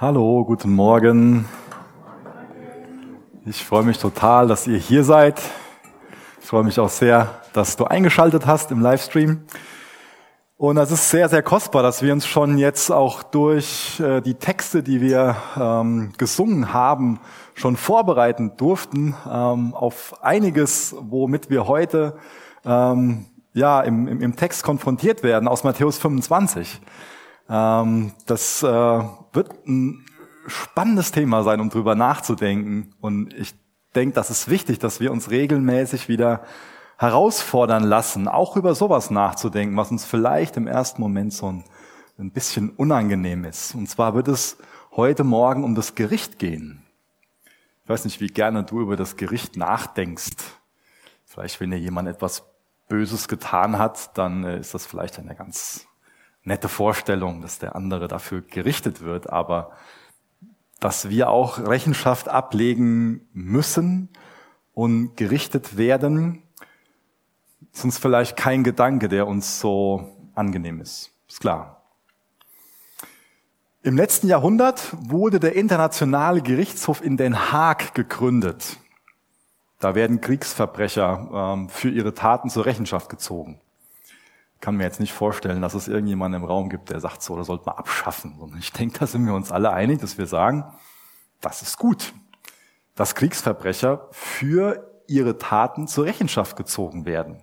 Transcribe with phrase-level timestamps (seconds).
[0.00, 1.44] Hallo, guten Morgen.
[3.44, 5.38] Ich freue mich total, dass ihr hier seid.
[6.40, 9.44] Ich freue mich auch sehr, dass du eingeschaltet hast im Livestream.
[10.56, 14.36] Und es ist sehr, sehr kostbar, dass wir uns schon jetzt auch durch äh, die
[14.36, 17.20] Texte, die wir ähm, gesungen haben,
[17.52, 22.16] schon vorbereiten durften ähm, auf einiges, womit wir heute
[22.64, 26.80] ähm, ja im, im, im Text konfrontiert werden aus Matthäus 25.
[27.50, 30.06] Ähm, das äh, wird ein
[30.46, 32.94] spannendes Thema sein, um drüber nachzudenken.
[33.00, 33.54] Und ich
[33.94, 36.44] denke, das ist wichtig, dass wir uns regelmäßig wieder
[36.96, 41.64] herausfordern lassen, auch über sowas nachzudenken, was uns vielleicht im ersten Moment so ein,
[42.18, 43.74] ein bisschen unangenehm ist.
[43.74, 44.58] Und zwar wird es
[44.92, 46.82] heute Morgen um das Gericht gehen.
[47.82, 50.36] Ich weiß nicht, wie gerne du über das Gericht nachdenkst.
[51.24, 52.44] Vielleicht, wenn dir jemand etwas
[52.88, 55.86] Böses getan hat, dann äh, ist das vielleicht eine ganz
[56.42, 59.72] nette Vorstellung, dass der andere dafür gerichtet wird, aber
[60.78, 64.08] dass wir auch Rechenschaft ablegen müssen
[64.72, 66.42] und gerichtet werden,
[67.72, 71.12] ist uns vielleicht kein Gedanke, der uns so angenehm ist.
[71.28, 71.82] Ist klar.
[73.82, 78.78] Im letzten Jahrhundert wurde der Internationale Gerichtshof in Den Haag gegründet.
[79.78, 83.60] Da werden Kriegsverbrecher ähm, für ihre Taten zur Rechenschaft gezogen
[84.60, 87.46] kann mir jetzt nicht vorstellen, dass es irgendjemanden im Raum gibt, der sagt, so, das
[87.46, 88.38] sollte man abschaffen.
[88.38, 90.64] Und ich denke, da sind wir uns alle einig, dass wir sagen,
[91.40, 92.12] das ist gut,
[92.94, 97.42] dass Kriegsverbrecher für ihre Taten zur Rechenschaft gezogen werden.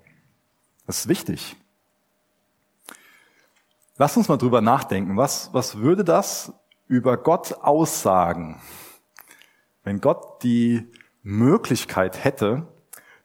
[0.86, 1.58] Das ist wichtig.
[3.98, 5.18] Lass uns mal drüber nachdenken.
[5.18, 6.54] Was, was würde das
[6.88, 8.62] über Gott aussagen,
[9.84, 10.92] wenn Gott die
[11.24, 12.68] Möglichkeit hätte,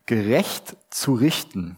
[0.07, 1.77] gerecht zu richten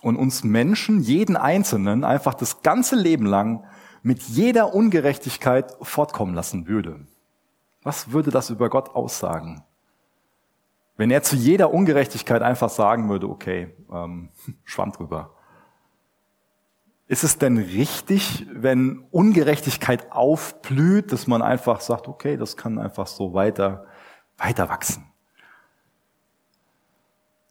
[0.00, 3.64] und uns Menschen, jeden Einzelnen, einfach das ganze Leben lang
[4.02, 7.06] mit jeder Ungerechtigkeit fortkommen lassen würde.
[7.82, 9.62] Was würde das über Gott aussagen?
[10.96, 14.30] Wenn er zu jeder Ungerechtigkeit einfach sagen würde, okay, ähm,
[14.64, 15.34] schwamm drüber.
[17.06, 23.06] Ist es denn richtig, wenn Ungerechtigkeit aufblüht, dass man einfach sagt, okay, das kann einfach
[23.06, 23.86] so weiter,
[24.36, 25.07] weiter wachsen?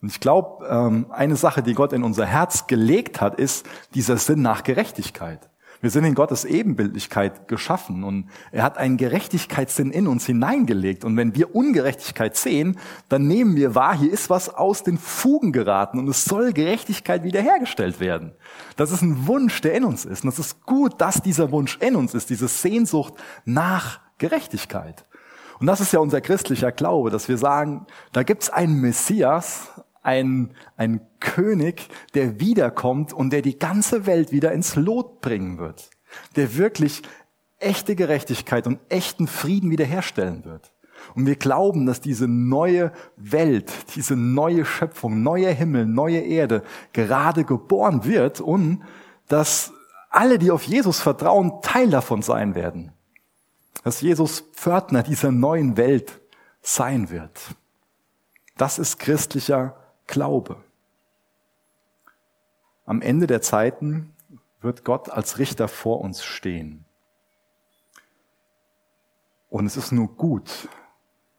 [0.02, 3.66] Und ich glaube, ähm, eine Sache, die Gott in unser Herz gelegt hat, ist
[3.96, 5.50] dieser Sinn nach Gerechtigkeit.
[5.80, 11.06] Wir sind in Gottes Ebenbildlichkeit geschaffen und er hat einen Gerechtigkeitssinn in uns hineingelegt.
[11.06, 15.52] Und wenn wir Ungerechtigkeit sehen, dann nehmen wir wahr, hier ist was aus den Fugen
[15.52, 18.34] geraten und es soll Gerechtigkeit wiederhergestellt werden.
[18.76, 20.24] Das ist ein Wunsch, der in uns ist.
[20.24, 23.14] Und es ist gut, dass dieser Wunsch in uns ist, diese Sehnsucht
[23.46, 25.06] nach Gerechtigkeit.
[25.60, 29.70] Und das ist ja unser christlicher Glaube, dass wir sagen, da gibt's einen Messias,
[30.08, 35.90] ein, ein König, der wiederkommt und der die ganze Welt wieder ins Lot bringen wird.
[36.38, 37.02] Der wirklich
[37.60, 40.72] echte Gerechtigkeit und echten Frieden wiederherstellen wird.
[41.14, 46.64] Und wir glauben, dass diese neue Welt, diese neue Schöpfung, neuer Himmel, neue Erde
[46.94, 48.84] gerade geboren wird und
[49.28, 49.74] dass
[50.10, 52.94] alle, die auf Jesus vertrauen, Teil davon sein werden.
[53.84, 56.22] Dass Jesus Pförtner dieser neuen Welt
[56.62, 57.40] sein wird.
[58.56, 59.76] Das ist christlicher
[60.08, 60.64] Glaube.
[62.86, 64.16] Am Ende der Zeiten
[64.62, 66.86] wird Gott als Richter vor uns stehen.
[69.50, 70.70] Und es ist nur gut,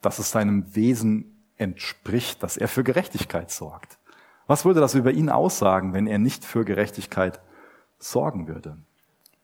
[0.00, 3.98] dass es seinem Wesen entspricht, dass er für Gerechtigkeit sorgt.
[4.46, 7.40] Was würde das über ihn aussagen, wenn er nicht für Gerechtigkeit
[7.98, 8.78] sorgen würde?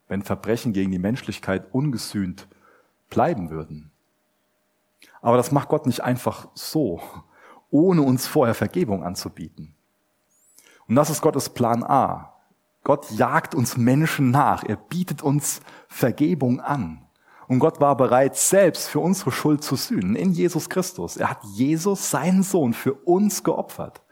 [0.09, 2.47] Wenn Verbrechen gegen die Menschlichkeit ungesühnt
[3.11, 3.91] bleiben würden?
[5.21, 7.03] Aber das macht Gott nicht einfach so,
[7.75, 9.75] ohne uns vorher Vergebung anzubieten.
[10.87, 12.33] Und das ist Gottes Plan A.
[12.85, 14.63] Gott jagt uns Menschen nach.
[14.63, 17.05] Er bietet uns Vergebung an.
[17.49, 21.17] Und Gott war bereit, selbst für unsere Schuld zu sühnen in Jesus Christus.
[21.17, 24.03] Er hat Jesus, seinen Sohn, für uns geopfert.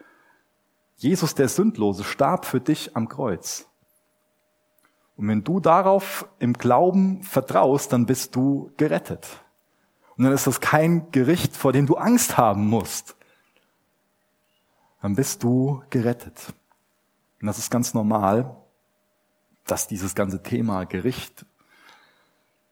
[0.96, 3.68] Jesus, der Sündlose, starb für dich am Kreuz.
[5.16, 9.28] Und wenn du darauf im Glauben vertraust, dann bist du gerettet.
[10.16, 13.14] Und dann ist das kein Gericht, vor dem du Angst haben musst,
[15.02, 16.54] dann bist du gerettet.
[17.40, 18.56] Und das ist ganz normal,
[19.66, 21.44] dass dieses ganze Thema Gericht,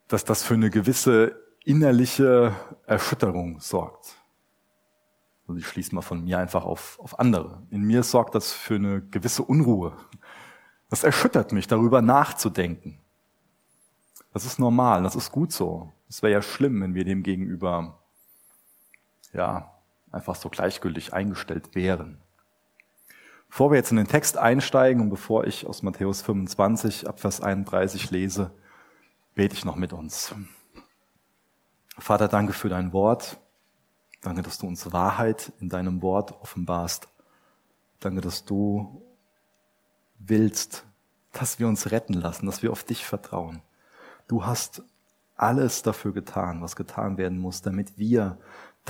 [0.07, 2.55] dass das für eine gewisse innerliche
[2.87, 4.15] Erschütterung sorgt.
[5.47, 7.65] Also ich schließe mal von mir einfach auf, auf andere.
[7.71, 9.97] In mir sorgt das für eine gewisse Unruhe.
[10.89, 13.01] Das erschüttert mich, darüber nachzudenken.
[14.33, 15.93] Das ist normal, das ist gut so.
[16.09, 17.99] Es wäre ja schlimm, wenn wir dem gegenüber,
[19.33, 19.80] ja,
[20.13, 22.19] einfach so gleichgültig eingestellt wären.
[23.49, 27.41] Bevor wir jetzt in den Text einsteigen und bevor ich aus Matthäus 25 ab Vers
[27.41, 28.53] 31 lese,
[29.35, 30.35] bete ich noch mit uns.
[31.99, 33.39] Vater, danke für dein Wort.
[34.21, 37.09] Danke, dass du uns Wahrheit in deinem Wort offenbarst.
[38.01, 39.03] Danke, dass du
[40.19, 40.85] willst,
[41.33, 43.63] dass wir uns retten lassen, dass wir auf dich vertrauen.
[44.29, 44.83] Du hast
[45.37, 48.39] alles dafür getan, was getan werden muss, damit wir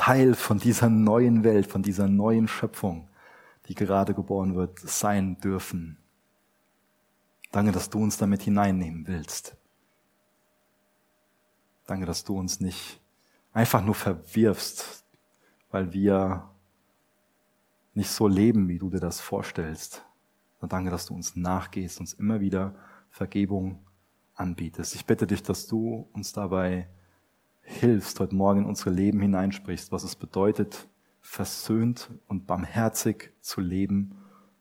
[0.01, 3.07] Teil von dieser neuen Welt, von dieser neuen Schöpfung,
[3.67, 5.99] die gerade geboren wird, sein dürfen.
[7.53, 9.59] Danke, dass du uns damit hineinnehmen willst.
[11.87, 12.99] Danke, dass du uns nicht
[13.53, 15.05] einfach nur verwirfst,
[15.71, 16.49] weil wir
[17.93, 20.03] nicht so leben, wie du dir das vorstellst.
[20.61, 22.75] Und danke, dass du uns nachgehst, uns immer wieder
[23.11, 23.85] Vergebung
[24.35, 24.95] anbietest.
[24.95, 26.89] Ich bitte dich, dass du uns dabei
[27.71, 30.89] hilfst, heute Morgen in unsere Leben hineinsprichst, was es bedeutet,
[31.21, 34.17] versöhnt und barmherzig zu leben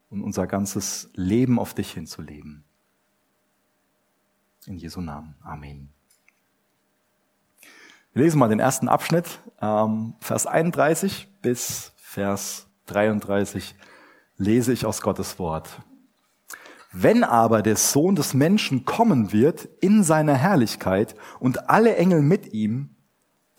[0.10, 2.64] und unser ganzes Leben auf dich hinzuleben.
[4.66, 5.36] In Jesu Namen.
[5.42, 5.90] Amen.
[8.14, 13.76] Wir lesen mal den ersten Abschnitt, ähm, Vers 31 bis Vers 33
[14.38, 15.82] lese ich aus Gottes Wort.
[16.92, 22.52] Wenn aber der Sohn des Menschen kommen wird in seiner Herrlichkeit und alle Engel mit
[22.52, 22.96] ihm,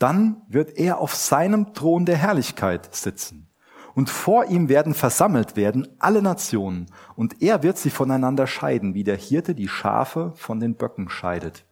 [0.00, 3.46] dann wird er auf seinem Thron der Herrlichkeit sitzen.
[3.94, 9.04] Und vor ihm werden versammelt werden alle Nationen, und er wird sie voneinander scheiden, wie
[9.04, 11.64] der Hirte die Schafe von den Böcken scheidet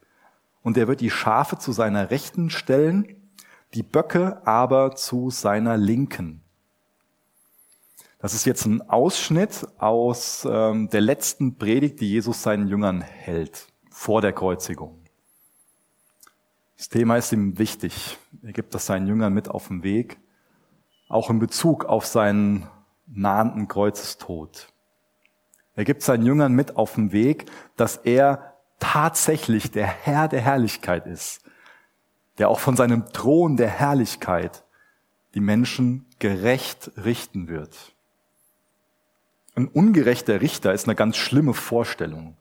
[0.68, 3.16] und er wird die Schafe zu seiner Rechten stellen,
[3.72, 6.42] die Böcke aber zu seiner Linken.
[8.18, 13.68] Das ist jetzt ein Ausschnitt aus ähm, der letzten Predigt, die Jesus seinen Jüngern hält,
[13.90, 14.97] vor der Kreuzigung.
[16.78, 18.18] Das Thema ist ihm wichtig.
[18.42, 20.18] Er gibt das seinen Jüngern mit auf den Weg,
[21.08, 22.68] auch in Bezug auf seinen
[23.08, 24.72] nahenden Kreuzestod.
[25.74, 27.46] Er gibt seinen Jüngern mit auf den Weg,
[27.76, 31.42] dass er tatsächlich der Herr der Herrlichkeit ist,
[32.38, 34.62] der auch von seinem Thron der Herrlichkeit
[35.34, 37.76] die Menschen gerecht richten wird.
[39.56, 42.36] Ein ungerechter Richter ist eine ganz schlimme Vorstellung.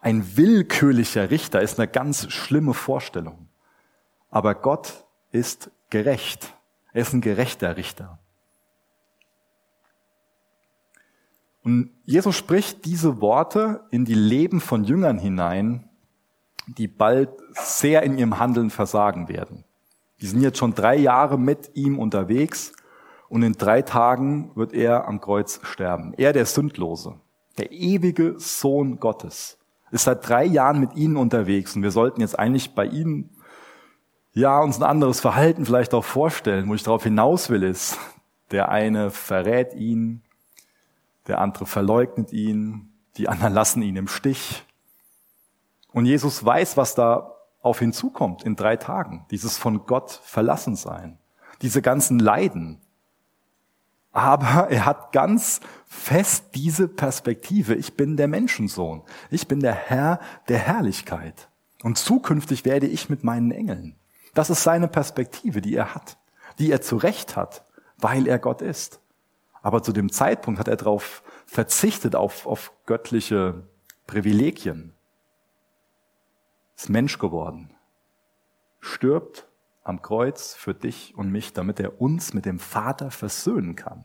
[0.00, 3.48] Ein willkürlicher Richter ist eine ganz schlimme Vorstellung.
[4.32, 6.54] Aber Gott ist gerecht.
[6.92, 8.18] Er ist ein gerechter Richter.
[11.62, 15.88] Und Jesus spricht diese Worte in die Leben von Jüngern hinein,
[16.66, 19.64] die bald sehr in ihrem Handeln versagen werden.
[20.20, 22.72] Die sind jetzt schon drei Jahre mit ihm unterwegs
[23.28, 26.14] und in drei Tagen wird er am Kreuz sterben.
[26.16, 27.20] Er, der Sündlose,
[27.58, 29.58] der ewige Sohn Gottes,
[29.90, 33.28] ist seit drei Jahren mit ihnen unterwegs und wir sollten jetzt eigentlich bei ihnen
[34.34, 36.68] ja, uns ein anderes Verhalten vielleicht auch vorstellen.
[36.68, 37.98] Wo ich darauf hinaus will, ist,
[38.50, 40.22] der eine verrät ihn,
[41.26, 44.64] der andere verleugnet ihn, die anderen lassen ihn im Stich.
[45.92, 49.26] Und Jesus weiß, was da auf ihn zukommt in drei Tagen.
[49.30, 51.18] Dieses von Gott verlassen sein.
[51.60, 52.80] Diese ganzen Leiden.
[54.10, 57.74] Aber er hat ganz fest diese Perspektive.
[57.74, 59.02] Ich bin der Menschensohn.
[59.30, 61.48] Ich bin der Herr der Herrlichkeit.
[61.82, 63.96] Und zukünftig werde ich mit meinen Engeln.
[64.34, 66.16] Das ist seine Perspektive, die er hat,
[66.58, 67.64] die er zu Recht hat,
[67.98, 69.00] weil er Gott ist.
[69.62, 73.62] Aber zu dem Zeitpunkt hat er darauf verzichtet, auf, auf göttliche
[74.06, 74.92] Privilegien.
[76.76, 77.70] Ist Mensch geworden.
[78.80, 79.46] Stirbt
[79.84, 84.04] am Kreuz für dich und mich, damit er uns mit dem Vater versöhnen kann.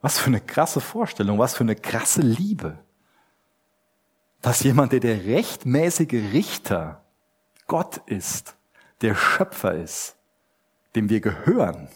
[0.00, 2.78] Was für eine krasse Vorstellung, was für eine krasse Liebe.
[4.42, 7.02] Dass jemand, der der rechtmäßige Richter
[7.66, 8.56] Gott ist,
[9.04, 10.16] der Schöpfer ist,
[10.94, 11.88] dem wir gehören,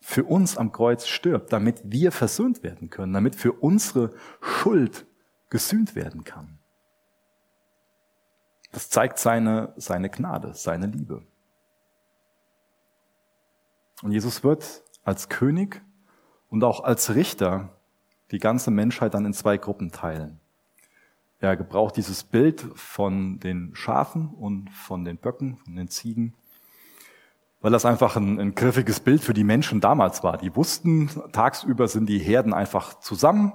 [0.00, 5.04] für uns am Kreuz stirbt, damit wir versöhnt werden können, damit für unsere Schuld
[5.50, 6.58] gesühnt werden kann.
[8.72, 11.22] Das zeigt seine, seine Gnade, seine Liebe.
[14.02, 15.82] Und Jesus wird als König
[16.48, 17.68] und auch als Richter
[18.30, 20.40] die ganze Menschheit dann in zwei Gruppen teilen.
[21.42, 26.34] Er gebraucht dieses Bild von den Schafen und von den Böcken, von den Ziegen
[27.62, 30.36] weil das einfach ein, ein griffiges Bild für die Menschen damals war.
[30.36, 33.52] Die wussten, tagsüber sind die Herden einfach zusammen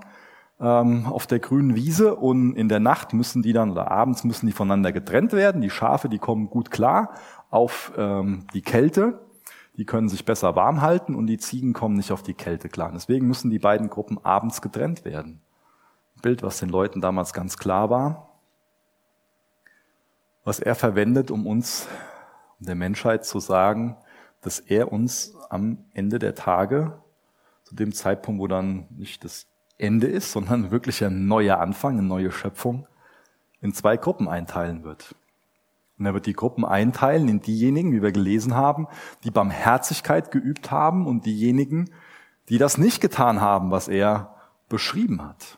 [0.59, 4.47] ähm, auf der grünen Wiese und in der Nacht müssen die dann oder abends müssen
[4.47, 5.61] die voneinander getrennt werden.
[5.61, 7.11] Die Schafe, die kommen gut klar
[7.49, 9.19] auf ähm, die Kälte,
[9.75, 12.91] die können sich besser warm halten und die Ziegen kommen nicht auf die Kälte klar.
[12.93, 15.41] Deswegen müssen die beiden Gruppen abends getrennt werden.
[16.21, 18.29] Bild, was den Leuten damals ganz klar war,
[20.43, 21.87] was er verwendet, um uns
[22.59, 23.97] der Menschheit zu sagen,
[24.41, 27.01] dass er uns am Ende der Tage,
[27.63, 29.45] zu dem Zeitpunkt, wo dann nicht das
[29.77, 32.87] Ende ist, sondern wirklich ein neuer Anfang, eine neue Schöpfung,
[33.61, 35.15] in zwei Gruppen einteilen wird.
[35.99, 38.87] Und er wird die Gruppen einteilen in diejenigen, wie wir gelesen haben,
[39.23, 41.89] die Barmherzigkeit geübt haben und diejenigen,
[42.49, 44.35] die das nicht getan haben, was er
[44.69, 45.57] beschrieben hat.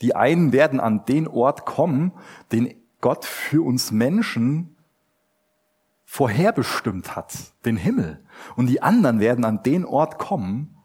[0.00, 2.12] Die einen werden an den Ort kommen,
[2.52, 4.76] den Gott für uns Menschen
[6.04, 7.34] vorherbestimmt hat,
[7.64, 8.24] den Himmel.
[8.56, 10.76] Und die anderen werden an den Ort kommen,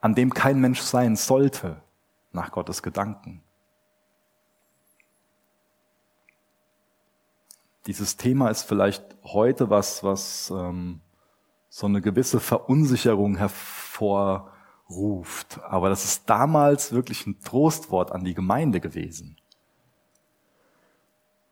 [0.00, 1.82] an dem kein Mensch sein sollte,
[2.32, 3.42] nach Gottes Gedanken.
[7.86, 11.00] Dieses Thema ist vielleicht heute was, was ähm,
[11.68, 13.36] so eine gewisse Verunsicherung
[14.90, 15.60] hervorruft.
[15.68, 19.36] Aber das ist damals wirklich ein Trostwort an die Gemeinde gewesen.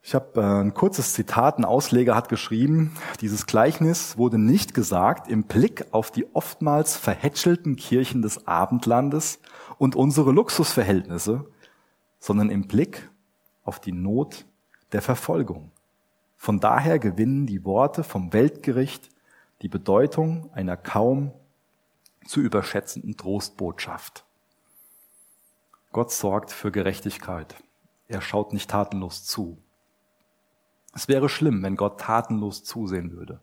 [0.02, 5.28] Ich habe äh, ein kurzes Zitat, ein Ausleger hat geschrieben, dieses Gleichnis wurde nicht gesagt
[5.28, 9.40] im Blick auf die oftmals verhätschelten Kirchen des Abendlandes
[9.76, 11.44] und unsere Luxusverhältnisse,
[12.20, 13.10] sondern im Blick
[13.64, 14.46] auf die Not
[14.92, 15.72] der Verfolgung.
[16.36, 19.10] Von daher gewinnen die Worte vom Weltgericht
[19.60, 21.32] die Bedeutung einer kaum
[22.28, 24.24] zu überschätzenden Trostbotschaft.
[25.92, 27.56] Gott sorgt für Gerechtigkeit.
[28.06, 29.58] Er schaut nicht tatenlos zu.
[30.94, 33.40] Es wäre schlimm, wenn Gott tatenlos zusehen würde.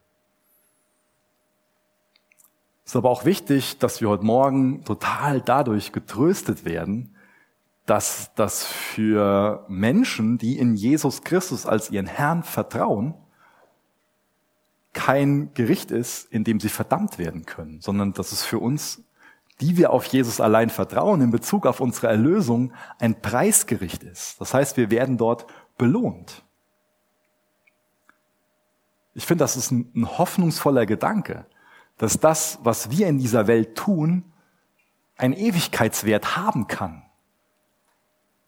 [2.83, 7.15] Es ist aber auch wichtig, dass wir heute Morgen total dadurch getröstet werden,
[7.87, 13.15] dass das für Menschen, die in Jesus Christus als ihren Herrn vertrauen,
[14.95, 19.03] kein Gericht ist, in dem sie verdammt werden können, sondern dass es für uns,
[19.61, 24.41] die wir auf Jesus allein vertrauen, in Bezug auf unsere Erlösung ein Preisgericht ist.
[24.41, 25.45] Das heißt, wir werden dort
[25.77, 26.43] belohnt.
[29.13, 31.45] Ich finde, das ist ein, hoffnungsvoller Gedanke,
[31.97, 34.23] dass das, was wir in dieser Welt tun,
[35.17, 37.03] einen Ewigkeitswert haben kann.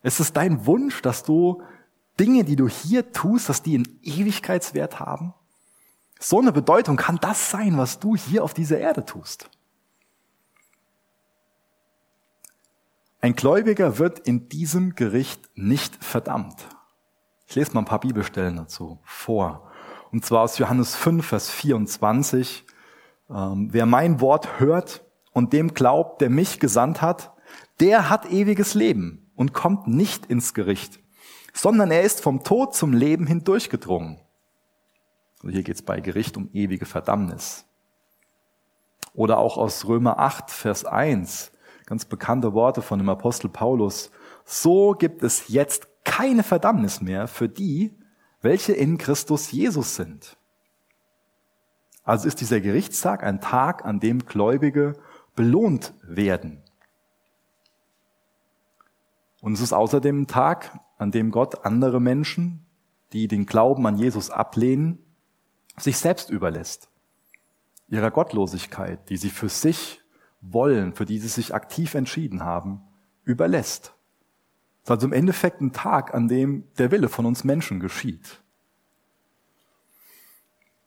[0.01, 1.62] Es ist dein Wunsch, dass du
[2.20, 5.34] Dinge, die du hier tust, dass die einen Ewigkeitswert haben?
[6.19, 9.50] So eine Bedeutung kann das sein, was du hier auf dieser Erde tust.
[13.19, 16.67] Ein Gläubiger wird in diesem Gericht nicht verdammt.
[17.47, 19.71] Ich lese mal ein paar Bibelstellen dazu vor.
[20.12, 22.65] Und zwar aus Johannes 5, Vers 24.
[23.29, 27.33] Ähm, wer mein Wort hört und dem glaubt, der mich gesandt hat,
[27.79, 31.00] der hat ewiges Leben und kommt nicht ins Gericht,
[31.53, 34.19] sondern er ist vom Tod zum Leben hindurchgedrungen.
[35.39, 37.65] Also hier geht es bei Gericht um ewige Verdammnis.
[39.13, 41.51] Oder auch aus Römer 8, Vers 1,
[41.86, 44.12] ganz bekannte Worte von dem Apostel Paulus.
[44.46, 47.96] So gibt es jetzt keine Verdammnis mehr für die,
[48.41, 50.38] welche in Christus Jesus sind.
[52.03, 54.94] Also ist dieser Gerichtstag ein Tag, an dem Gläubige
[55.36, 56.63] belohnt werden.
[59.41, 62.65] Und es ist außerdem ein Tag, an dem Gott andere Menschen,
[63.13, 65.00] die den Glauben an Jesus ablehnen,
[65.79, 66.89] sich selbst überlässt.
[67.88, 70.01] Ihrer Gottlosigkeit, die sie für sich
[70.41, 72.81] wollen, für die sie sich aktiv entschieden haben,
[73.24, 73.93] überlässt.
[74.84, 78.41] Es ist also im Endeffekt ein Tag, an dem der Wille von uns Menschen geschieht.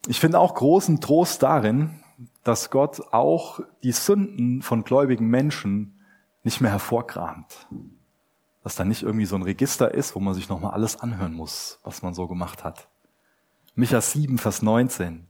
[0.07, 2.01] Ich finde auch großen Trost darin,
[2.43, 6.01] dass Gott auch die Sünden von gläubigen Menschen
[6.43, 7.69] nicht mehr hervorkramt.
[8.63, 11.79] Dass da nicht irgendwie so ein Register ist, wo man sich nochmal alles anhören muss,
[11.83, 12.90] was man so gemacht hat.
[13.75, 15.27] Micha 7, Vers 19.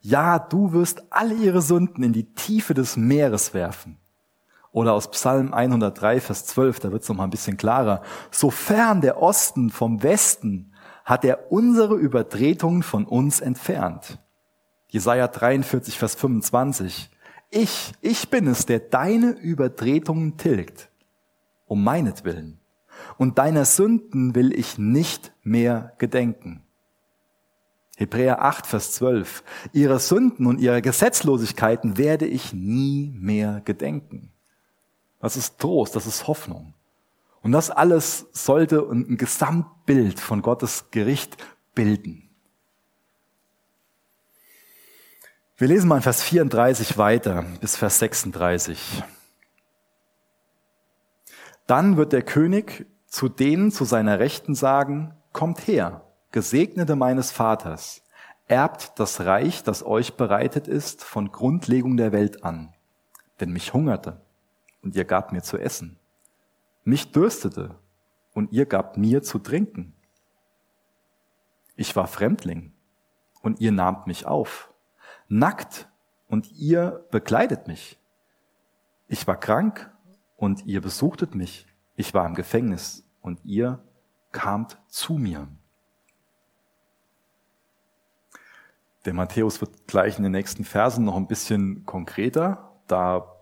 [0.00, 3.98] Ja, du wirst alle ihre Sünden in die Tiefe des Meeres werfen.
[4.70, 8.02] Oder aus Psalm 103, Vers 12, da wird es nochmal ein bisschen klarer.
[8.30, 10.72] Sofern der Osten vom Westen
[11.04, 14.18] hat er unsere Übertretungen von uns entfernt.
[14.88, 17.10] Jesaja 43, Vers 25.
[17.50, 20.90] Ich, ich bin es, der deine Übertretungen tilgt,
[21.66, 22.60] um meinetwillen.
[23.16, 26.62] Und deiner Sünden will ich nicht mehr gedenken.
[27.98, 29.42] Hebräer 8, Vers 12.
[29.72, 34.30] Ihre Sünden und ihre Gesetzlosigkeiten werde ich nie mehr gedenken.
[35.18, 36.74] Das ist Trost, das ist Hoffnung.
[37.42, 41.38] Und das alles sollte ein Gesamtbild von Gottes Gericht
[41.74, 42.30] bilden.
[45.56, 49.02] Wir lesen mal in Vers 34 weiter bis Vers 36.
[51.66, 58.02] Dann wird der König zu denen zu seiner Rechten sagen, kommt her, Gesegnete meines Vaters,
[58.48, 62.74] erbt das Reich, das euch bereitet ist von Grundlegung der Welt an.
[63.40, 64.20] Denn mich hungerte
[64.82, 65.98] und ihr gabt mir zu essen.
[66.84, 67.76] Mich dürstete
[68.34, 69.94] und ihr gabt mir zu trinken.
[71.76, 72.72] Ich war Fremdling
[73.40, 74.70] und ihr nahmt mich auf.
[75.28, 75.88] Nackt
[76.26, 77.98] und ihr bekleidet mich.
[79.06, 79.90] Ich war krank
[80.36, 81.66] und ihr besuchtet mich.
[81.96, 83.82] Ich war im Gefängnis und ihr
[84.30, 85.48] kamt zu mir.
[89.08, 92.74] Der Matthäus wird gleich in den nächsten Versen noch ein bisschen konkreter.
[92.88, 93.34] Da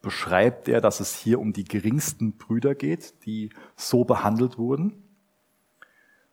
[0.00, 5.02] beschreibt er, dass es hier um die geringsten Brüder geht, die so behandelt wurden.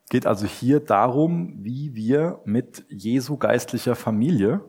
[0.06, 4.62] Es geht also hier darum, wie wir mit Jesu geistlicher Familie,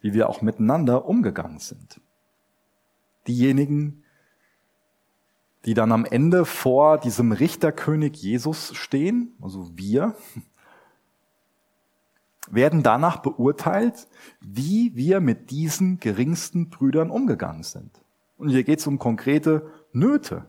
[0.00, 2.00] wie wir auch miteinander umgegangen sind.
[3.28, 4.02] Diejenigen,
[5.66, 10.16] die dann am Ende vor diesem Richterkönig Jesus stehen, also wir,
[12.50, 14.08] werden danach beurteilt,
[14.40, 17.90] wie wir mit diesen geringsten Brüdern umgegangen sind.
[18.38, 20.44] Und hier geht es um konkrete Nöte.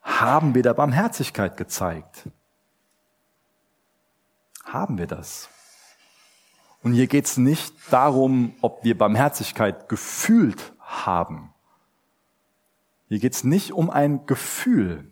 [0.00, 2.28] Haben wir da Barmherzigkeit gezeigt?
[4.64, 5.48] Haben wir das?
[6.82, 11.52] Und hier geht es nicht darum, ob wir Barmherzigkeit gefühlt haben.
[13.08, 15.10] Hier geht es nicht um ein Gefühl,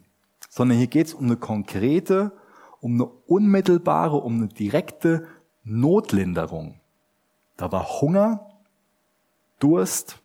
[0.48, 2.32] sondern hier geht es um eine konkrete,
[2.80, 5.28] um eine unmittelbare, um eine direkte
[5.64, 6.80] Notlinderung.
[7.56, 8.50] Da war Hunger,
[9.58, 10.20] Durst,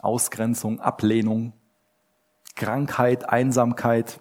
[0.00, 1.52] Ausgrenzung, Ablehnung,
[2.56, 4.20] Krankheit, Einsamkeit.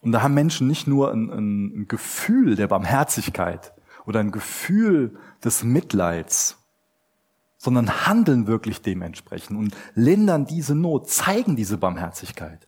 [0.00, 3.72] Und da haben Menschen nicht nur ein, ein, Gefühl der Barmherzigkeit
[4.06, 6.58] oder ein Gefühl des Mitleids,
[7.56, 12.66] sondern handeln wirklich dementsprechend und lindern diese Not, zeigen diese Barmherzigkeit.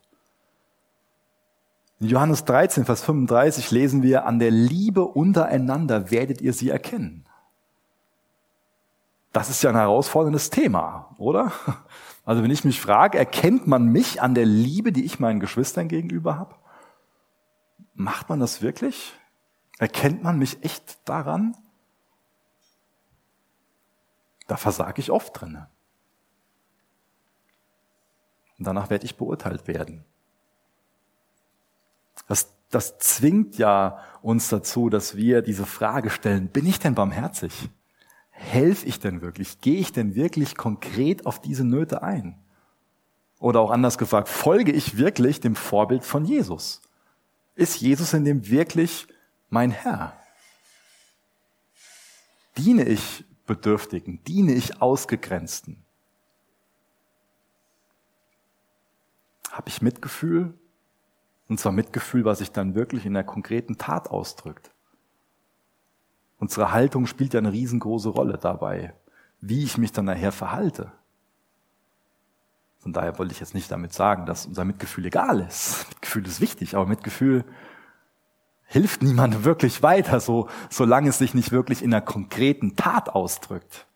[1.98, 7.24] In Johannes 13, Vers 35 lesen wir, an der Liebe untereinander werdet ihr sie erkennen.
[9.32, 11.52] Das ist ja ein herausforderndes Thema, oder?
[12.24, 15.86] Also wenn ich mich frage, erkennt man mich an der Liebe, die ich meinen Geschwistern
[15.86, 16.56] gegenüber habe?
[17.94, 19.12] Macht man das wirklich?
[19.78, 21.56] Erkennt man mich echt daran?
[24.48, 25.66] Da versage ich oft drin.
[28.58, 30.04] Und danach werde ich beurteilt werden.
[32.26, 37.70] Das, das zwingt ja uns dazu, dass wir diese Frage stellen, bin ich denn barmherzig?
[38.30, 39.60] Helfe ich denn wirklich?
[39.60, 42.38] Gehe ich denn wirklich konkret auf diese Nöte ein?
[43.38, 46.82] Oder auch anders gefragt, folge ich wirklich dem Vorbild von Jesus?
[47.54, 49.06] Ist Jesus in dem wirklich
[49.48, 50.18] mein Herr?
[52.58, 54.22] Diene ich Bedürftigen?
[54.24, 55.82] Diene ich Ausgegrenzten?
[59.50, 60.54] Habe ich Mitgefühl?
[61.48, 64.70] Und zwar Mitgefühl, was sich dann wirklich in der konkreten Tat ausdrückt.
[66.38, 68.94] Unsere Haltung spielt ja eine riesengroße Rolle dabei,
[69.40, 70.92] wie ich mich dann nachher verhalte.
[72.78, 75.86] Von daher wollte ich jetzt nicht damit sagen, dass unser Mitgefühl egal ist.
[75.90, 77.44] Mitgefühl ist wichtig, aber Mitgefühl
[78.66, 83.86] hilft niemandem wirklich weiter, so, solange es sich nicht wirklich in einer konkreten Tat ausdrückt.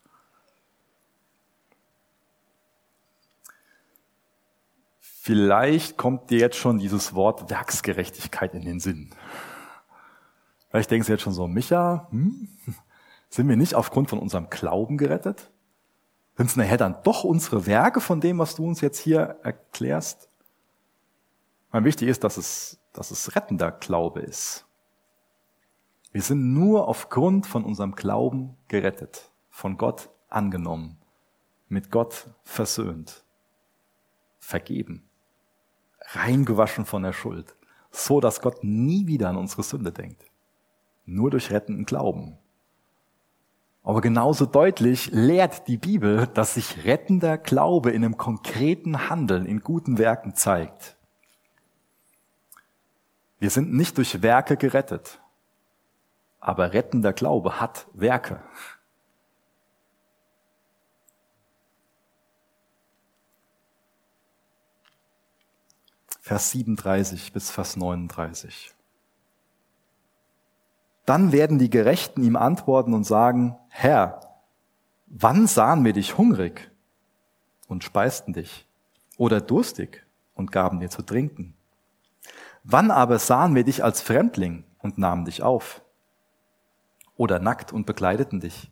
[5.22, 9.11] Vielleicht kommt dir jetzt schon dieses Wort Werksgerechtigkeit in den Sinn.
[10.70, 12.48] Vielleicht denkst du jetzt schon so, Micha, hm,
[13.28, 15.50] sind wir nicht aufgrund von unserem Glauben gerettet?
[16.37, 20.28] Sind es nachher dann doch unsere Werke von dem, was du uns jetzt hier erklärst?
[21.70, 24.66] Mein wichtig ist, dass es dass es rettender Glaube ist.
[26.12, 30.98] Wir sind nur aufgrund von unserem Glauben gerettet, von Gott angenommen,
[31.68, 33.24] mit Gott versöhnt,
[34.40, 35.09] vergeben,
[36.00, 37.54] reingewaschen von der Schuld,
[37.90, 40.24] so dass Gott nie wieder an unsere Sünde denkt.
[41.06, 42.38] Nur durch rettenden Glauben.
[43.82, 49.60] Aber genauso deutlich lehrt die Bibel, dass sich rettender Glaube in einem konkreten Handeln, in
[49.60, 50.96] guten Werken zeigt.
[53.38, 55.20] Wir sind nicht durch Werke gerettet,
[56.40, 58.42] aber rettender Glaube hat Werke.
[66.30, 68.72] Vers 37 bis Vers 39.
[71.04, 74.20] Dann werden die Gerechten ihm antworten und sagen, Herr,
[75.08, 76.70] wann sahen wir dich hungrig
[77.66, 78.64] und speisten dich
[79.16, 81.54] oder durstig und gaben dir zu trinken?
[82.62, 85.82] Wann aber sahen wir dich als Fremdling und nahmen dich auf?
[87.16, 88.70] Oder nackt und bekleideten dich?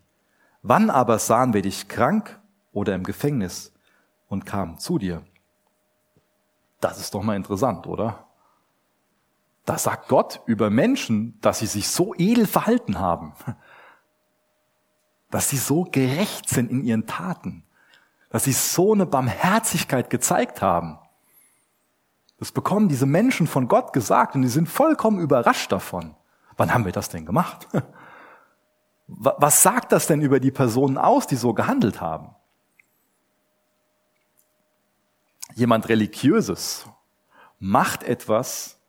[0.61, 2.39] Wann aber sahen wir dich krank
[2.71, 3.73] oder im Gefängnis
[4.29, 5.23] und kamen zu dir?
[6.79, 8.25] Das ist doch mal interessant, oder?
[9.65, 13.33] Da sagt Gott über Menschen, dass sie sich so edel verhalten haben,
[15.29, 17.63] dass sie so gerecht sind in ihren Taten,
[18.29, 20.97] dass sie so eine Barmherzigkeit gezeigt haben.
[22.39, 26.15] Das bekommen diese Menschen von Gott gesagt und die sind vollkommen überrascht davon.
[26.55, 27.67] Wann haben wir das denn gemacht?
[29.07, 32.35] Was sagt das denn über die Personen aus, die so gehandelt haben?
[35.59, 36.87] Jemand Religiöses
[37.59, 38.79] macht etwas,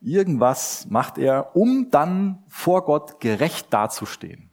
[0.00, 4.48] Irgendwas macht er, um dann vor Gott gerecht dazustehen.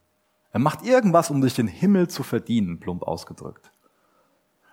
[0.52, 3.72] Er macht irgendwas, um sich den Himmel zu verdienen, plump ausgedrückt.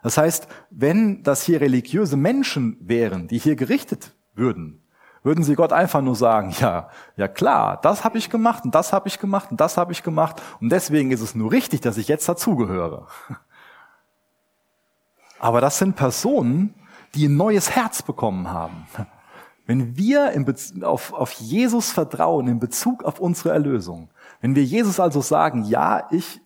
[0.03, 4.83] Das heißt, wenn das hier religiöse Menschen wären, die hier gerichtet würden,
[5.22, 8.92] würden sie Gott einfach nur sagen, ja, ja klar, das habe ich gemacht und das
[8.92, 11.96] habe ich gemacht und das habe ich gemacht und deswegen ist es nur richtig, dass
[11.96, 13.07] ich jetzt dazugehöre.
[15.44, 16.72] Aber das sind Personen,
[17.14, 18.87] die ein neues Herz bekommen haben.
[19.66, 20.33] Wenn wir
[20.80, 24.09] auf, auf Jesus vertrauen in Bezug auf unsere Erlösung,
[24.40, 26.40] wenn wir Jesus also sagen, ja, ich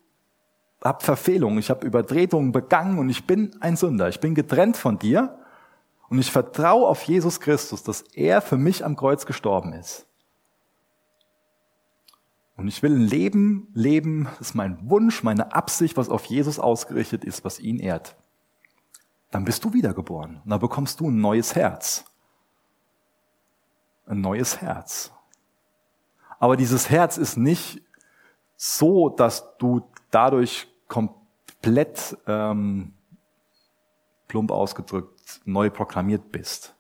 [0.82, 4.98] habe Verfehlungen, ich habe Übertretungen begangen und ich bin ein Sünder, ich bin getrennt von
[4.98, 5.38] dir,
[6.08, 10.06] und ich vertraue auf Jesus Christus, dass er für mich am Kreuz gestorben ist.
[12.56, 16.58] Und ich will ein Leben leben, das ist mein Wunsch, meine Absicht, was auf Jesus
[16.58, 18.16] ausgerichtet ist, was ihn ehrt.
[19.31, 22.05] Dann bist du wiedergeboren und dann bekommst du ein neues Herz.
[24.07, 25.12] Ein neues Herz.
[26.38, 27.83] Aber dieses Herz ist nicht
[28.57, 32.95] so, dass du dadurch komplett ähm,
[34.29, 36.75] plump ausgedrückt neu proklamiert bist.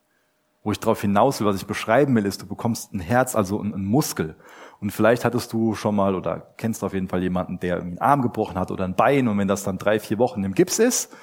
[0.62, 3.60] Wo ich darauf hinaus will, was ich beschreiben will, ist, du bekommst ein Herz, also
[3.60, 4.36] einen Muskel.
[4.80, 8.22] Und vielleicht hattest du schon mal oder kennst auf jeden Fall jemanden, der einen Arm
[8.22, 11.14] gebrochen hat oder ein Bein und wenn das dann drei, vier Wochen im Gips ist,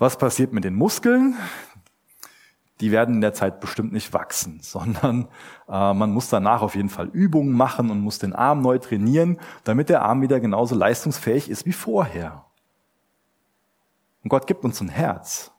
[0.00, 1.36] was passiert mit den Muskeln?
[2.80, 5.28] Die werden in der Zeit bestimmt nicht wachsen, sondern
[5.68, 9.38] äh, man muss danach auf jeden Fall Übungen machen und muss den Arm neu trainieren,
[9.64, 12.46] damit der Arm wieder genauso leistungsfähig ist wie vorher.
[14.22, 15.52] Und Gott gibt uns ein Herz.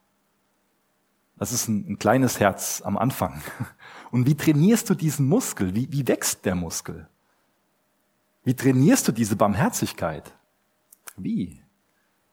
[1.37, 3.41] Das ist ein, ein kleines Herz am Anfang.
[4.11, 5.73] Und wie trainierst du diesen Muskel?
[5.73, 7.07] Wie, wie wächst der Muskel?
[8.43, 10.33] Wie trainierst du diese Barmherzigkeit?
[11.15, 11.60] Wie?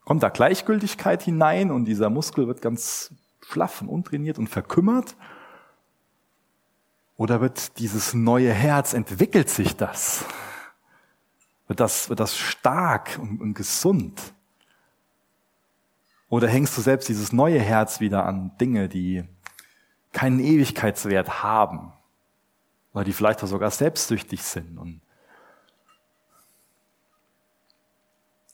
[0.09, 5.15] Kommt da Gleichgültigkeit hinein und dieser Muskel wird ganz schlaff und untrainiert und verkümmert?
[7.19, 10.25] Oder wird dieses neue Herz, entwickelt sich das?
[11.67, 14.33] Wird das, wird das stark und, und gesund?
[16.31, 19.25] Oder hängst du selbst dieses neue Herz wieder an Dinge, die
[20.15, 21.93] keinen Ewigkeitswert haben?
[22.95, 24.79] Oder die vielleicht auch sogar selbstsüchtig sind?
[24.79, 25.03] Und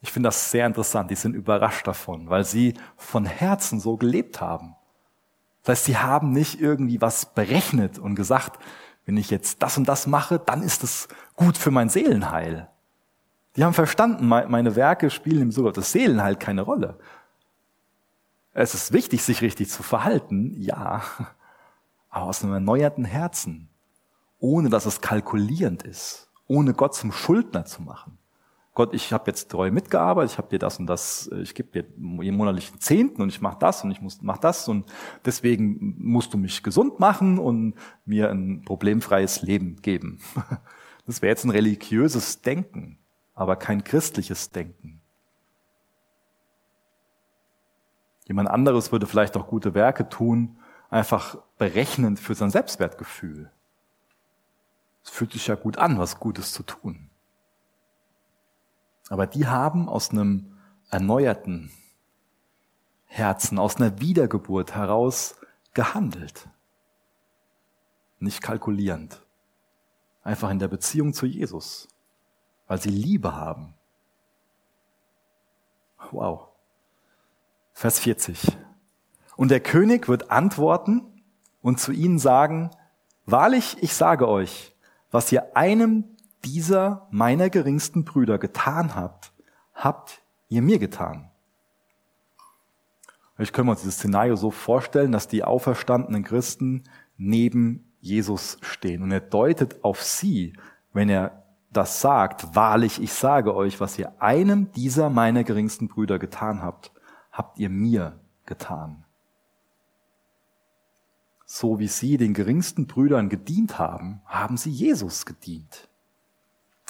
[0.05, 1.11] ich finde das sehr interessant.
[1.11, 4.75] Die sind überrascht davon, weil sie von Herzen so gelebt haben.
[5.63, 8.63] Das heißt, sie haben nicht irgendwie was berechnet und gesagt,
[9.07, 12.69] wenn ich jetzt das und das mache, dann ist es gut für mein Seelenheil.
[13.57, 16.99] Die haben verstanden, meine Werke spielen im sogar das Seelenheil keine Rolle.
[18.53, 21.03] Es ist wichtig, sich richtig zu verhalten, ja,
[22.11, 23.71] aber aus einem erneuerten Herzen,
[24.39, 28.19] ohne dass es kalkulierend ist, ohne Gott zum Schuldner zu machen.
[28.75, 31.87] Gott, ich habe jetzt treu mitgearbeitet, ich habe dir das und das, ich gebe dir
[32.25, 34.93] jeden monatlichen Zehnten und ich mache das und ich muss mach das und
[35.25, 40.21] deswegen musst du mich gesund machen und mir ein problemfreies Leben geben.
[41.07, 42.99] Das wäre jetzt ein religiöses Denken,
[43.35, 45.03] aber kein christliches Denken.
[48.25, 50.57] Jemand anderes würde vielleicht auch gute Werke tun,
[50.89, 53.51] einfach berechnend für sein Selbstwertgefühl.
[55.05, 57.11] Es fühlt sich ja gut an, was Gutes zu tun.
[59.09, 60.57] Aber die haben aus einem
[60.91, 61.71] erneuerten
[63.07, 65.37] Herzen, aus einer Wiedergeburt heraus
[65.73, 66.49] gehandelt.
[68.19, 69.21] Nicht kalkulierend.
[70.23, 71.89] Einfach in der Beziehung zu Jesus.
[72.67, 73.75] Weil sie Liebe haben.
[76.11, 76.49] Wow.
[77.73, 78.57] Vers 40.
[79.37, 81.23] Und der König wird antworten
[81.61, 82.71] und zu ihnen sagen,
[83.27, 84.75] wahrlich, ich sage euch,
[85.11, 86.14] was ihr einem
[86.45, 89.33] dieser meiner geringsten Brüder getan habt,
[89.75, 91.31] habt ihr mir getan.
[93.39, 96.85] Ich können wir uns dieses Szenario so vorstellen, dass die auferstandenen Christen
[97.17, 99.03] neben Jesus stehen.
[99.03, 100.53] Und er deutet auf sie,
[100.93, 106.21] wenn er das sagt, wahrlich, ich sage euch, was ihr einem dieser meiner geringsten Brüder
[106.21, 106.93] getan habt,
[107.33, 109.05] habt ihr mir getan.
[111.45, 115.89] So wie sie den geringsten Brüdern gedient haben, haben sie Jesus gedient.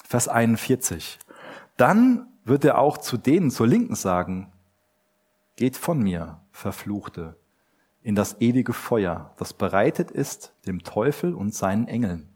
[0.07, 1.19] Vers 41.
[1.77, 4.53] Dann wird er auch zu denen zur Linken sagen,
[5.57, 7.37] geht von mir, Verfluchte,
[8.03, 12.29] in das ewige Feuer, das bereitet ist dem Teufel und seinen Engeln.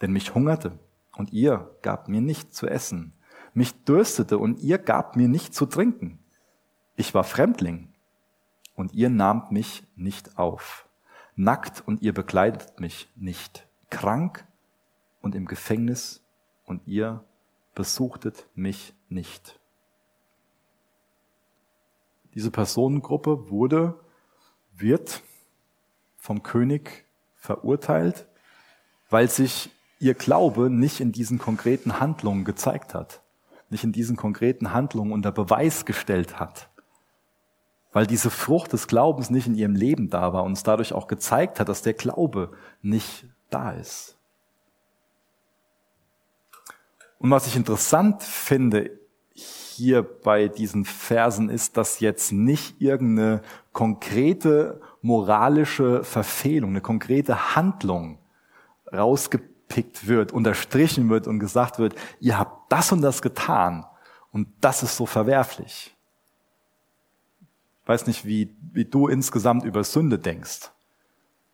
[0.00, 0.78] Denn mich hungerte
[1.16, 3.12] und ihr gabt mir nicht zu essen,
[3.52, 6.18] mich dürstete und ihr gabt mir nicht zu trinken.
[6.96, 7.88] Ich war Fremdling
[8.74, 10.88] und ihr nahmt mich nicht auf.
[11.36, 13.66] Nackt und ihr bekleidet mich nicht.
[13.90, 14.46] Krank
[15.20, 16.25] und im Gefängnis
[16.66, 17.24] und ihr
[17.74, 19.58] besuchtet mich nicht.
[22.34, 23.98] Diese Personengruppe wurde,
[24.74, 25.22] wird
[26.18, 28.26] vom König verurteilt
[29.10, 33.22] weil sich ihr Glaube nicht in diesen konkreten Handlungen gezeigt hat,
[33.70, 36.68] nicht in diesen konkreten Handlungen unter Beweis gestellt hat,
[37.92, 41.06] weil diese Frucht des Glaubens nicht in ihrem Leben da war und es dadurch auch
[41.06, 42.52] gezeigt hat, dass der Glaube
[42.82, 44.15] nicht da ist.
[47.18, 48.90] Und was ich interessant finde
[49.32, 58.18] hier bei diesen Versen ist, dass jetzt nicht irgendeine konkrete moralische Verfehlung, eine konkrete Handlung
[58.92, 63.84] rausgepickt wird, unterstrichen wird und gesagt wird, ihr habt das und das getan
[64.32, 65.94] und das ist so verwerflich.
[67.82, 70.72] Ich weiß nicht, wie, wie du insgesamt über Sünde denkst.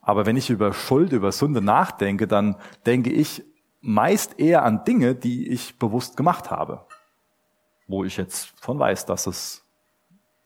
[0.00, 3.44] Aber wenn ich über Schuld, über Sünde nachdenke, dann denke ich
[3.82, 6.86] meist eher an Dinge, die ich bewusst gemacht habe
[7.92, 9.64] wo ich jetzt von weiß, dass es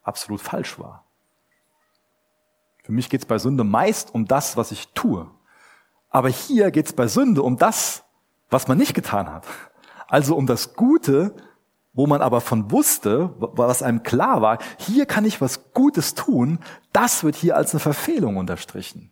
[0.03, 1.05] absolut falsch war.
[2.83, 5.31] Für mich geht es bei Sünde meist um das, was ich tue.
[6.11, 8.05] Aber hier geht es bei Sünde um das,
[8.51, 9.47] was man nicht getan hat.
[10.07, 11.35] Also um das Gute,
[11.93, 16.61] wo man aber von wusste, was einem klar war, hier kann ich was Gutes tun,
[16.93, 19.11] das wird hier als eine Verfehlung unterstrichen.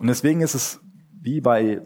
[0.00, 0.80] Und deswegen ist es
[1.24, 1.80] wie bei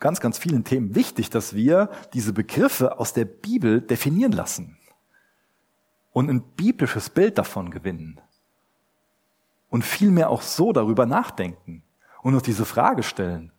[0.00, 4.78] ganz, ganz vielen Themen wichtig, dass wir diese Begriffe aus der Bibel definieren lassen
[6.12, 8.20] und ein biblisches Bild davon gewinnen
[9.68, 11.84] und vielmehr auch so darüber nachdenken
[12.22, 13.52] und uns diese Frage stellen.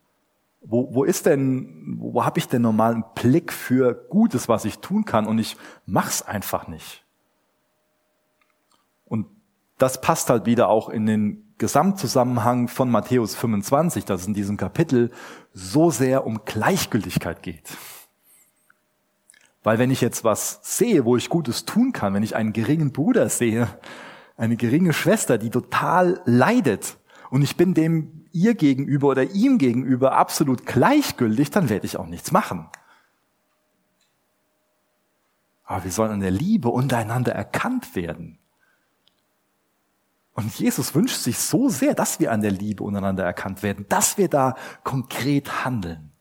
[0.64, 4.80] Wo, wo ist denn, wo habe ich denn normal einen Blick für Gutes, was ich
[4.80, 7.06] tun kann und ich mach's einfach nicht?
[9.06, 9.28] Und
[9.78, 14.58] das passt halt wieder auch in den Gesamtzusammenhang von Matthäus 25, dass es in diesem
[14.58, 15.12] Kapitel
[15.54, 17.78] so sehr um Gleichgültigkeit geht.
[19.62, 22.92] Weil wenn ich jetzt was sehe, wo ich Gutes tun kann, wenn ich einen geringen
[22.92, 23.68] Bruder sehe,
[24.38, 26.98] eine geringe Schwester, die total leidet
[27.30, 32.08] und ich bin dem ihr gegenüber oder ihm gegenüber absolut gleichgültig, dann werde ich auch
[32.08, 32.70] nichts machen.
[35.64, 38.40] Aber wir sollen an der Liebe untereinander erkannt werden.
[40.34, 44.18] Und Jesus wünscht sich so sehr, dass wir an der Liebe untereinander erkannt werden, dass
[44.18, 46.12] wir da konkret handeln.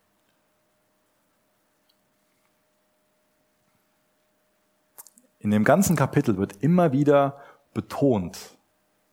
[5.38, 7.38] In dem ganzen Kapitel wird immer wieder
[7.72, 8.58] betont,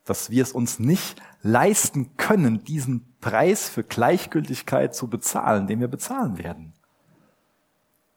[0.03, 5.88] dass wir es uns nicht leisten können, diesen Preis für Gleichgültigkeit zu bezahlen, den wir
[5.88, 6.73] bezahlen werden.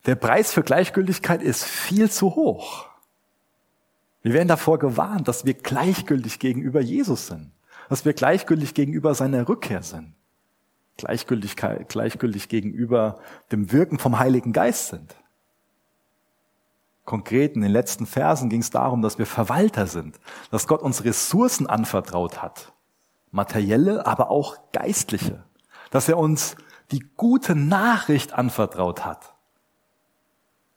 [0.06, 2.89] Der Preis für Gleichgültigkeit ist viel zu hoch.
[4.22, 7.52] Wir werden davor gewarnt, dass wir gleichgültig gegenüber Jesus sind,
[7.88, 10.14] dass wir gleichgültig gegenüber seiner Rückkehr sind,
[10.96, 11.56] gleichgültig,
[11.88, 15.14] gleichgültig gegenüber dem Wirken vom Heiligen Geist sind.
[17.04, 21.02] Konkret in den letzten Versen ging es darum, dass wir Verwalter sind, dass Gott uns
[21.02, 22.72] Ressourcen anvertraut hat,
[23.32, 25.42] materielle, aber auch geistliche,
[25.90, 26.56] dass er uns
[26.92, 29.34] die gute Nachricht anvertraut hat.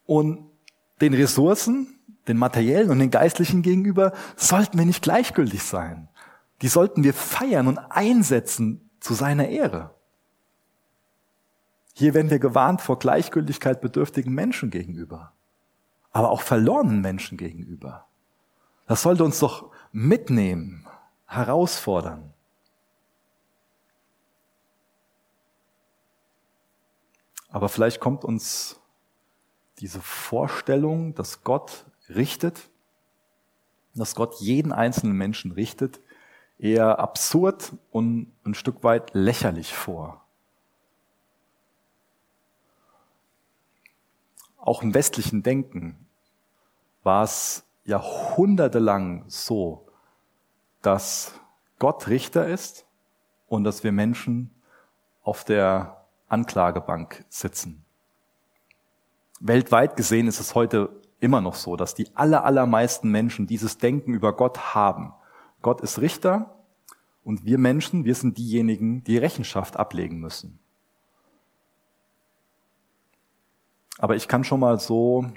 [0.06, 0.50] Und
[1.02, 1.93] den Ressourcen,
[2.28, 6.08] den materiellen und den geistlichen gegenüber, sollten wir nicht gleichgültig sein.
[6.62, 9.94] Die sollten wir feiern und einsetzen zu seiner Ehre.
[11.94, 15.34] Hier werden wir gewarnt vor Gleichgültigkeit bedürftigen Menschen gegenüber,
[16.12, 18.08] aber auch verlorenen Menschen gegenüber.
[18.88, 20.88] Das sollte uns doch mitnehmen,
[21.28, 22.34] herausfordern.
[27.50, 28.80] Aber vielleicht kommt uns
[29.78, 32.70] diese Vorstellung, dass Gott richtet,
[33.96, 36.00] dass Gott jeden einzelnen Menschen richtet,
[36.58, 40.24] eher absurd und ein Stück weit lächerlich vor.
[44.58, 46.08] Auch im westlichen Denken
[47.04, 49.86] war es jahrhundertelang so,
[50.82, 51.34] dass
[51.80, 52.86] Gott Richter ist
[53.48, 54.52] und dass wir Menschen
[55.22, 57.84] auf der Anklagebank sitzen.
[59.42, 64.14] Weltweit gesehen ist es heute immer noch so, dass die aller, allermeisten Menschen dieses Denken
[64.14, 65.14] über Gott haben.
[65.62, 66.54] Gott ist Richter
[67.24, 70.60] und wir Menschen, wir sind diejenigen, die Rechenschaft ablegen müssen.
[73.98, 75.32] Aber ich kann schon mal so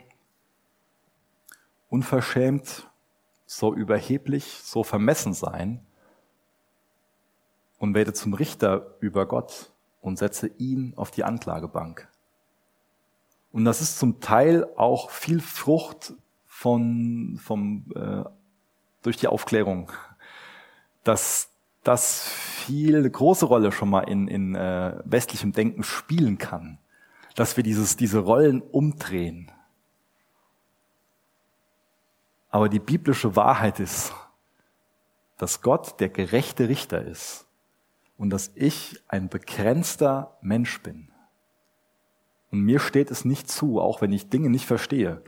[1.88, 2.90] unverschämt,
[3.46, 5.87] so überheblich, so vermessen sein
[7.79, 9.70] und werde zum Richter über Gott
[10.01, 12.09] und setze ihn auf die Anklagebank.
[13.57, 16.12] Und das ist zum Teil auch viel Frucht
[16.47, 18.23] von, vom, äh,
[19.01, 19.90] durch die Aufklärung,
[21.05, 21.49] dass
[21.83, 26.77] das viel eine große Rolle schon mal in, in äh, westlichem Denken spielen kann,
[27.35, 29.51] dass wir dieses, diese Rollen umdrehen.
[32.51, 34.12] Aber die biblische Wahrheit ist,
[35.38, 37.47] dass Gott der gerechte Richter ist,
[38.19, 41.11] und dass ich ein begrenzter Mensch bin.
[42.51, 45.23] Und mir steht es nicht zu, auch wenn ich Dinge nicht verstehe.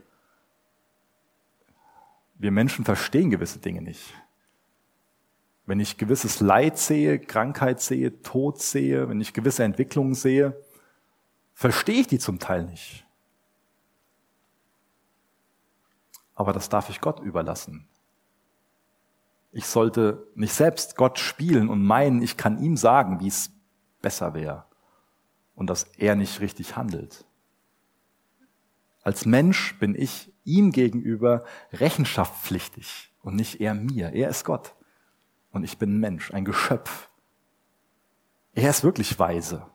[2.35, 4.13] Wir Menschen verstehen gewisse Dinge nicht.
[5.65, 10.59] Wenn ich gewisses Leid sehe, Krankheit sehe, Tod sehe, wenn ich gewisse Entwicklungen sehe,
[11.53, 13.05] verstehe ich die zum Teil nicht.
[16.33, 17.87] Aber das darf ich Gott überlassen.
[19.51, 23.51] Ich sollte nicht selbst Gott spielen und meinen, ich kann ihm sagen, wie es
[24.01, 24.68] besser wäre
[25.59, 27.25] und dass er nicht richtig handelt.
[29.03, 31.43] Als Mensch bin ich ihm gegenüber
[31.73, 34.13] rechenschaftspflichtig und nicht er mir.
[34.13, 34.73] Er ist Gott
[35.51, 37.09] und ich bin ein Mensch, ein Geschöpf.
[38.53, 39.67] Er ist wirklich weise.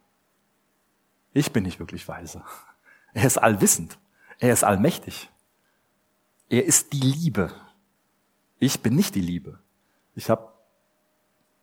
[1.35, 2.43] Ich bin nicht wirklich weise.
[3.13, 3.99] Er ist allwissend.
[4.39, 5.31] Er ist allmächtig.
[6.49, 7.53] Er ist die Liebe.
[8.59, 9.61] Ich bin nicht die Liebe.
[10.15, 10.53] Ich habe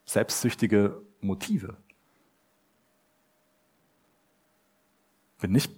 [0.06, 1.76] selbstsüchtige Motive.
[5.42, 5.72] Bin nicht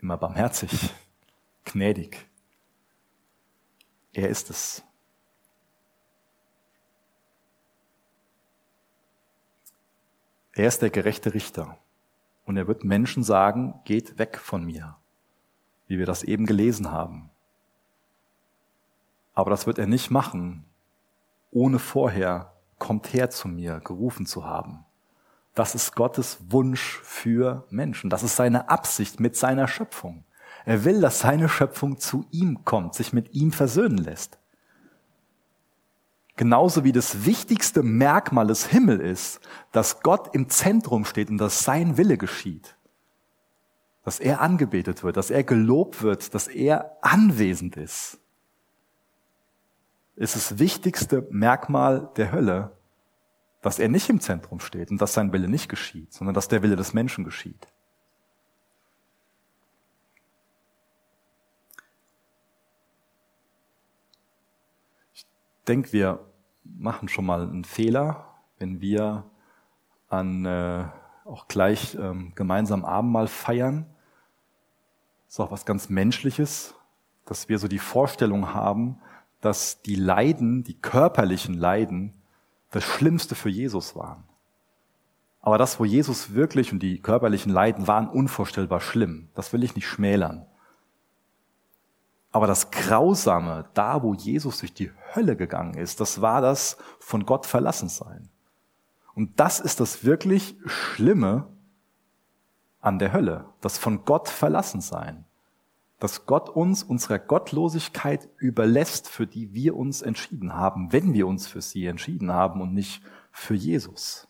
[0.00, 0.94] immer barmherzig,
[1.64, 2.28] gnädig.
[4.12, 4.84] Er ist es.
[10.52, 11.78] Er ist der gerechte Richter.
[12.44, 14.96] Und er wird Menschen sagen, geht weg von mir,
[15.86, 17.30] wie wir das eben gelesen haben.
[19.32, 20.64] Aber das wird er nicht machen,
[21.50, 24.84] ohne vorher kommt her zu mir gerufen zu haben.
[25.58, 28.10] Das ist Gottes Wunsch für Menschen.
[28.10, 30.22] Das ist seine Absicht mit seiner Schöpfung.
[30.64, 34.38] Er will, dass seine Schöpfung zu ihm kommt, sich mit ihm versöhnen lässt.
[36.36, 39.40] Genauso wie das wichtigste Merkmal des Himmels ist,
[39.72, 42.76] dass Gott im Zentrum steht und dass sein Wille geschieht.
[44.04, 48.20] Dass er angebetet wird, dass er gelobt wird, dass er anwesend ist
[50.18, 52.72] ist das wichtigste Merkmal der Hölle,
[53.60, 56.62] dass er nicht im Zentrum steht und dass sein Wille nicht geschieht, sondern dass der
[56.62, 57.66] Wille des Menschen geschieht.
[65.14, 65.26] Ich
[65.66, 66.24] denke, wir
[66.64, 69.24] machen schon mal einen Fehler, wenn wir
[70.08, 70.86] an äh,
[71.24, 73.86] auch gleich ähm, gemeinsam Abendmahl feiern.
[75.26, 76.74] Das ist auch was ganz Menschliches,
[77.26, 79.00] dass wir so die Vorstellung haben,
[79.40, 82.17] dass die Leiden, die körperlichen Leiden,
[82.70, 84.24] das Schlimmste für Jesus waren.
[85.40, 89.74] Aber das, wo Jesus wirklich und die körperlichen Leiden waren unvorstellbar schlimm, das will ich
[89.74, 90.46] nicht schmälern.
[92.30, 97.24] Aber das Grausame, da wo Jesus durch die Hölle gegangen ist, das war das von
[97.24, 98.28] Gott verlassen sein.
[99.14, 101.48] Und das ist das wirklich Schlimme
[102.80, 105.24] an der Hölle, das von Gott verlassen sein
[105.98, 111.46] dass Gott uns unserer Gottlosigkeit überlässt, für die wir uns entschieden haben, wenn wir uns
[111.48, 114.28] für sie entschieden haben und nicht für Jesus.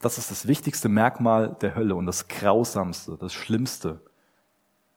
[0.00, 4.02] Das ist das wichtigste Merkmal der Hölle und das Grausamste, das Schlimmste,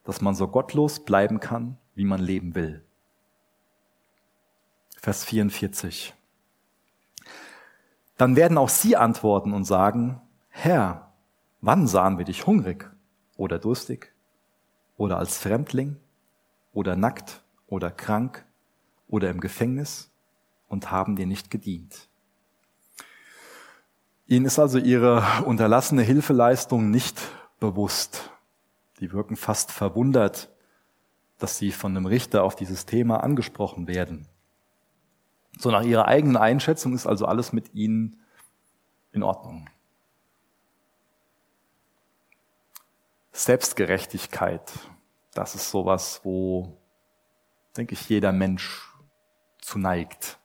[0.04, 2.84] dass man so gottlos bleiben kann, wie man leben will.
[5.00, 6.14] Vers 44.
[8.18, 11.12] Dann werden auch sie antworten und sagen, Herr,
[11.62, 12.90] wann sahen wir dich hungrig
[13.36, 14.12] oder durstig
[14.98, 15.96] oder als Fremdling
[16.74, 18.44] oder nackt oder krank
[19.08, 20.10] oder im Gefängnis
[20.68, 22.08] und haben dir nicht gedient.
[24.26, 27.18] Ihnen ist also ihre unterlassene Hilfeleistung nicht
[27.60, 28.30] bewusst.
[29.00, 30.50] Die wirken fast verwundert,
[31.38, 34.26] dass sie von einem Richter auf dieses Thema angesprochen werden.
[35.58, 38.20] So nach ihrer eigenen Einschätzung ist also alles mit ihnen
[39.12, 39.70] in Ordnung.
[43.38, 44.72] Selbstgerechtigkeit,
[45.32, 46.76] das ist sowas, wo,
[47.76, 48.92] denke ich, jeder Mensch
[49.60, 50.38] zu neigt.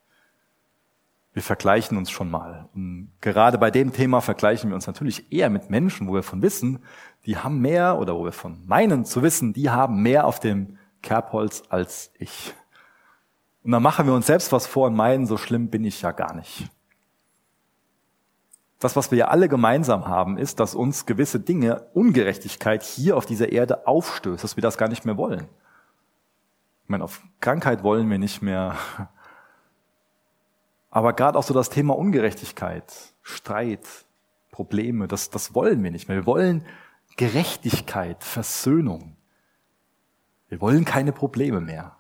[1.34, 2.70] Wir vergleichen uns schon mal.
[2.76, 6.44] Und gerade bei dem Thema vergleichen wir uns natürlich eher mit Menschen, wo wir von
[6.44, 6.84] wissen,
[7.26, 10.78] die haben mehr, oder wo wir von meinen zu wissen, die haben mehr auf dem
[11.02, 12.54] Kerbholz als ich.
[13.64, 16.12] Und dann machen wir uns selbst was vor und meinen, so schlimm bin ich ja
[16.12, 16.70] gar nicht
[18.84, 23.26] das, was wir ja alle gemeinsam haben, ist, dass uns gewisse Dinge, Ungerechtigkeit hier auf
[23.26, 25.48] dieser Erde aufstößt, dass wir das gar nicht mehr wollen.
[26.84, 28.78] Ich meine, auf Krankheit wollen wir nicht mehr.
[30.90, 33.88] Aber gerade auch so das Thema Ungerechtigkeit, Streit,
[34.52, 36.18] Probleme, das, das wollen wir nicht mehr.
[36.18, 36.66] Wir wollen
[37.16, 39.16] Gerechtigkeit, Versöhnung.
[40.50, 41.96] Wir wollen keine Probleme mehr.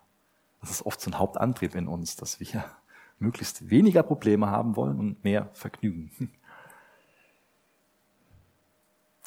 [0.59, 2.65] Das ist oft so ein Hauptantrieb in uns, dass wir
[3.19, 6.33] möglichst weniger Probleme haben wollen und mehr Vergnügen.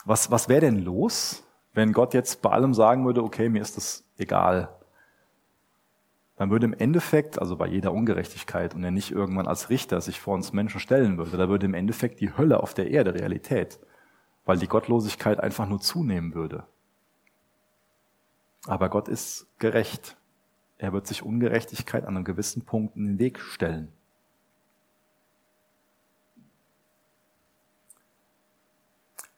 [0.06, 1.42] Was, was wäre denn los,
[1.74, 4.72] wenn Gott jetzt bei allem sagen würde, okay, mir ist das egal.
[6.36, 10.20] dann würde im Endeffekt, also bei jeder Ungerechtigkeit und er nicht irgendwann als Richter sich
[10.20, 13.80] vor uns Menschen stellen würde, da würde im Endeffekt die Hölle auf der Erde Realität,
[14.44, 16.64] weil die Gottlosigkeit einfach nur zunehmen würde.
[18.66, 20.16] Aber Gott ist gerecht.
[20.78, 23.92] Er wird sich Ungerechtigkeit an einem gewissen Punkt in den Weg stellen.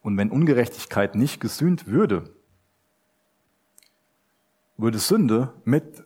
[0.08, 2.34] Und wenn Ungerechtigkeit nicht gesühnt würde,
[4.78, 6.02] würde Sünde mit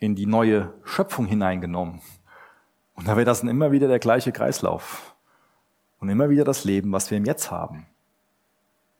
[0.00, 2.00] in die neue Schöpfung hineingenommen.
[2.96, 5.14] Und da wäre das dann immer wieder der gleiche Kreislauf.
[6.00, 7.86] Und immer wieder das Leben, was wir im Jetzt haben.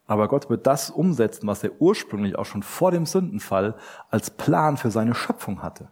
[0.07, 3.75] Aber Gott wird das umsetzen, was er ursprünglich auch schon vor dem Sündenfall
[4.11, 5.89] als Plan für seine Schöpfung hatte.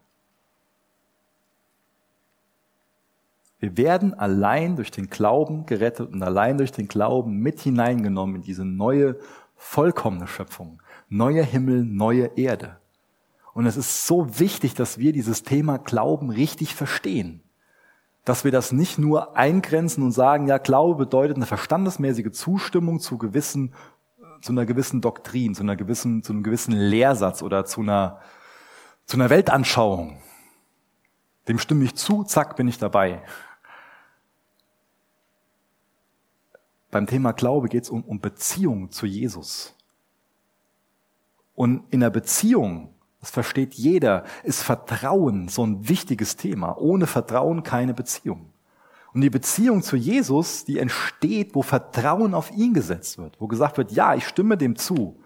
[3.58, 8.42] Wir werden allein durch den Glauben gerettet und allein durch den Glauben mit hineingenommen in
[8.42, 9.16] diese neue,
[9.56, 10.82] vollkommene Schöpfung.
[11.08, 12.76] Neuer Himmel, neue Erde.
[13.54, 17.40] Und es ist so wichtig, dass wir dieses Thema Glauben richtig verstehen.
[18.24, 23.16] Dass wir das nicht nur eingrenzen und sagen, ja, Glaube bedeutet eine verstandesmäßige Zustimmung zu
[23.16, 23.72] gewissen,
[24.40, 28.20] zu einer gewissen Doktrin, zu einer gewissen, zu einem gewissen Lehrsatz oder zu einer,
[29.06, 30.18] zu einer Weltanschauung.
[31.48, 33.22] Dem stimme ich zu, zack, bin ich dabei.
[36.90, 39.74] Beim Thema Glaube geht es um, um Beziehung zu Jesus.
[41.54, 46.76] Und in der Beziehung das versteht jeder, ist Vertrauen so ein wichtiges Thema.
[46.76, 48.52] Ohne Vertrauen keine Beziehung.
[49.14, 53.78] Und die Beziehung zu Jesus, die entsteht, wo Vertrauen auf ihn gesetzt wird, wo gesagt
[53.78, 55.18] wird, ja, ich stimme dem zu.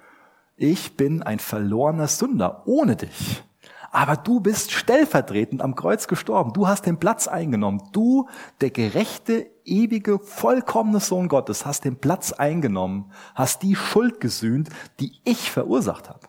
[0.55, 3.43] Ich bin ein verlorener Sünder ohne dich.
[3.91, 6.53] Aber du bist stellvertretend am Kreuz gestorben.
[6.53, 7.83] Du hast den Platz eingenommen.
[7.93, 8.29] Du,
[8.61, 14.69] der gerechte, ewige, vollkommene Sohn Gottes, hast den Platz eingenommen, hast die Schuld gesühnt,
[15.01, 16.29] die ich verursacht habe.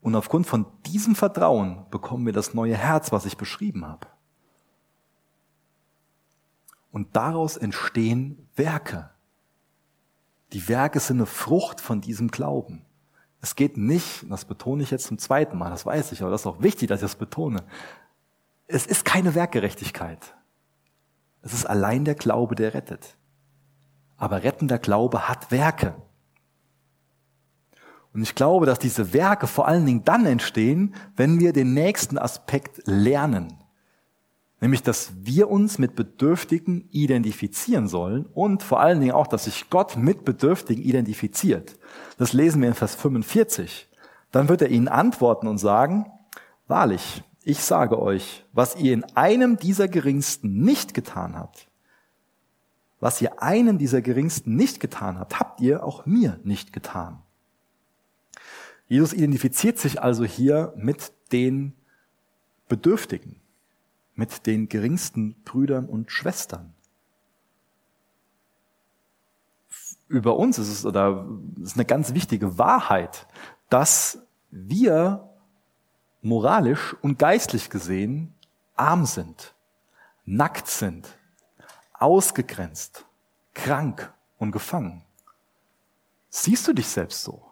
[0.00, 4.06] Und aufgrund von diesem Vertrauen bekommen wir das neue Herz, was ich beschrieben habe.
[6.92, 9.10] Und daraus entstehen Werke.
[10.52, 12.85] Die Werke sind eine Frucht von diesem Glauben.
[13.46, 16.40] Es geht nicht, das betone ich jetzt zum zweiten Mal, das weiß ich, aber das
[16.40, 17.62] ist auch wichtig, dass ich das betone.
[18.66, 20.34] Es ist keine Werkgerechtigkeit.
[21.42, 23.16] Es ist allein der Glaube, der rettet.
[24.16, 25.94] Aber rettender Glaube hat Werke.
[28.12, 32.18] Und ich glaube, dass diese Werke vor allen Dingen dann entstehen, wenn wir den nächsten
[32.18, 33.56] Aspekt lernen.
[34.60, 39.68] Nämlich, dass wir uns mit Bedürftigen identifizieren sollen und vor allen Dingen auch, dass sich
[39.68, 41.76] Gott mit Bedürftigen identifiziert.
[42.16, 43.88] Das lesen wir in Vers 45.
[44.32, 46.06] Dann wird er ihnen antworten und sagen,
[46.68, 51.68] wahrlich, ich sage euch, was ihr in einem dieser Geringsten nicht getan habt,
[52.98, 57.22] was ihr einem dieser Geringsten nicht getan habt, habt ihr auch mir nicht getan.
[58.88, 61.74] Jesus identifiziert sich also hier mit den
[62.68, 63.40] Bedürftigen,
[64.16, 66.74] mit den geringsten Brüdern und Schwestern.
[70.08, 71.26] Über uns ist es oder
[71.62, 73.26] ist eine ganz wichtige Wahrheit,
[73.68, 74.18] dass
[74.50, 75.28] wir
[76.22, 78.34] moralisch und geistlich gesehen
[78.74, 79.54] arm sind,
[80.24, 81.08] nackt sind,
[81.92, 83.04] ausgegrenzt,
[83.54, 85.02] krank und gefangen.
[86.28, 87.42] Siehst du dich selbst so?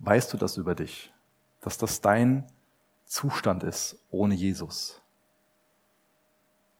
[0.00, 1.12] Weißt du das über dich,
[1.60, 2.46] dass das dein
[3.08, 5.00] Zustand ist ohne Jesus?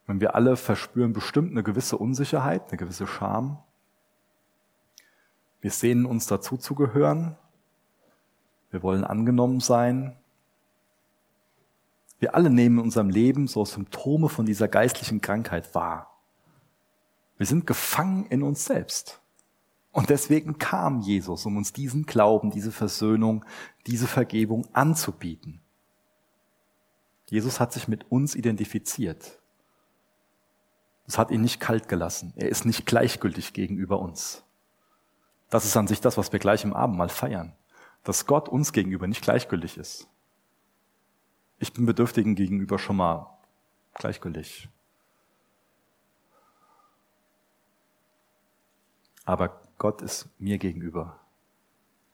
[0.06, 3.58] Wenn wir alle verspüren bestimmt eine gewisse Unsicherheit, eine gewisse Scham.
[5.60, 7.36] Wir sehnen uns dazu zu gehören.
[8.70, 10.16] Wir wollen angenommen sein.
[12.20, 16.14] Wir alle nehmen in unserem Leben so Symptome von dieser geistlichen Krankheit wahr.
[17.38, 19.20] Wir sind gefangen in uns selbst.
[19.92, 23.44] Und deswegen kam Jesus, um uns diesen Glauben, diese Versöhnung,
[23.86, 25.60] diese Vergebung anzubieten.
[27.30, 29.38] Jesus hat sich mit uns identifiziert.
[31.06, 32.32] Das hat ihn nicht kalt gelassen.
[32.36, 34.44] Er ist nicht gleichgültig gegenüber uns.
[35.50, 37.54] Das ist an sich das, was wir gleich im Abendmahl feiern.
[38.04, 40.08] Dass Gott uns gegenüber nicht gleichgültig ist.
[41.58, 43.38] Ich bin Bedürftigen gegenüber schon mal
[43.94, 44.68] gleichgültig.
[49.24, 51.20] Aber Gott ist mir gegenüber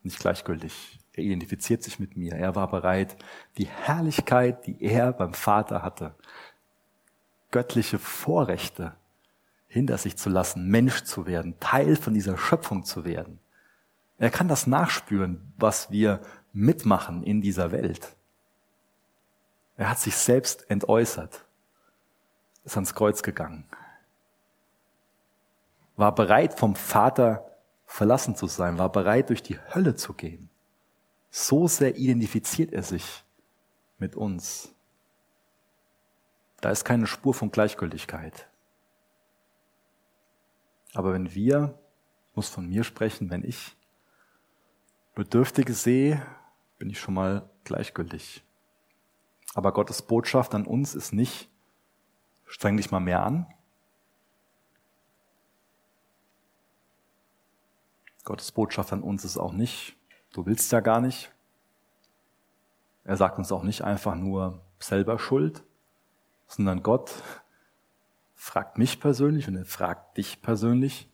[0.05, 1.01] nicht gleichgültig.
[1.13, 2.35] Er identifiziert sich mit mir.
[2.35, 3.17] Er war bereit,
[3.57, 6.15] die Herrlichkeit, die er beim Vater hatte,
[7.51, 8.95] göttliche Vorrechte
[9.69, 13.41] hinter sich zu lassen, Mensch zu werden, Teil von dieser Schöpfung zu werden.
[14.19, 16.21] Er kann das nachspüren, was wir
[16.53, 18.17] mitmachen in dieser Welt.
[19.77, 21.45] Er hat sich selbst entäußert,
[22.65, 23.67] ist ans Kreuz gegangen,
[25.97, 27.54] war bereit vom Vater
[27.95, 30.51] verlassen zu sein, war bereit, durch die Hölle zu gehen.
[31.31, 33.23] So sehr identifiziert er sich
[33.99, 34.75] mit uns.
[36.61, 38.49] Da ist keine Spur von Gleichgültigkeit.
[40.93, 41.79] Aber wenn wir,
[42.35, 43.77] muss von mir sprechen, wenn ich
[45.15, 46.21] Bedürftige sehe,
[46.79, 48.43] bin ich schon mal gleichgültig.
[49.55, 51.49] Aber Gottes Botschaft an uns ist nicht,
[52.45, 53.47] streng dich mal mehr an.
[58.25, 59.97] Gottes Botschaft an uns ist auch nicht,
[60.33, 61.31] du willst ja gar nicht.
[63.05, 65.63] Er sagt uns auch nicht einfach nur selber Schuld,
[66.47, 67.13] sondern Gott
[68.35, 71.11] fragt mich persönlich und er fragt dich persönlich,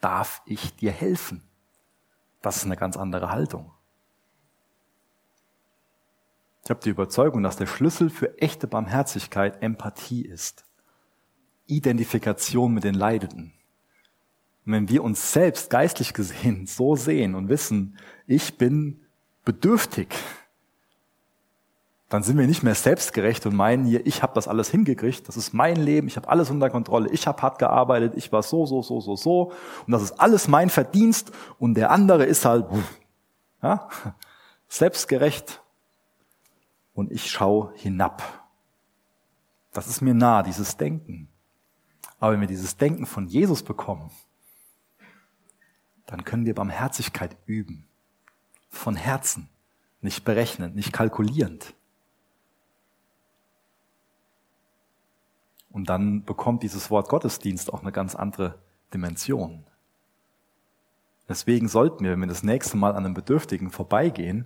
[0.00, 1.42] darf ich dir helfen?
[2.42, 3.72] Das ist eine ganz andere Haltung.
[6.64, 10.64] Ich habe die Überzeugung, dass der Schlüssel für echte Barmherzigkeit Empathie ist.
[11.66, 13.52] Identifikation mit den Leidenden.
[14.64, 17.96] Und wenn wir uns selbst geistlich gesehen so sehen und wissen,
[18.26, 19.00] ich bin
[19.44, 20.14] bedürftig,
[22.08, 25.38] dann sind wir nicht mehr selbstgerecht und meinen hier, ich habe das alles hingekriegt, das
[25.38, 28.66] ist mein Leben, ich habe alles unter Kontrolle, ich habe hart gearbeitet, ich war so,
[28.66, 29.52] so, so, so, so
[29.86, 32.66] und das ist alles mein Verdienst und der andere ist halt
[33.62, 33.88] ja,
[34.68, 35.62] selbstgerecht
[36.92, 38.22] und ich schaue hinab.
[39.72, 41.28] Das ist mir nah, dieses Denken.
[42.20, 44.10] Aber wenn wir dieses Denken von Jesus bekommen,
[46.12, 47.88] dann können wir Barmherzigkeit üben.
[48.68, 49.48] Von Herzen,
[50.02, 51.74] nicht berechnend, nicht kalkulierend.
[55.70, 58.58] Und dann bekommt dieses Wort Gottesdienst auch eine ganz andere
[58.92, 59.64] Dimension.
[61.30, 64.44] Deswegen sollten wir, wenn wir das nächste Mal an einem Bedürftigen vorbeigehen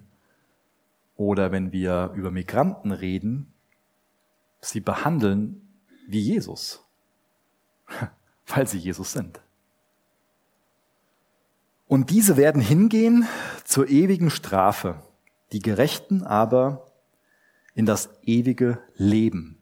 [1.17, 3.53] oder wenn wir über Migranten reden,
[4.61, 5.69] sie behandeln
[6.07, 6.85] wie Jesus,
[8.47, 9.41] weil sie Jesus sind.
[11.89, 13.27] Und diese werden hingehen
[13.65, 15.03] zur ewigen Strafe,
[15.53, 16.91] die Gerechten aber
[17.75, 19.59] in das ewige Leben.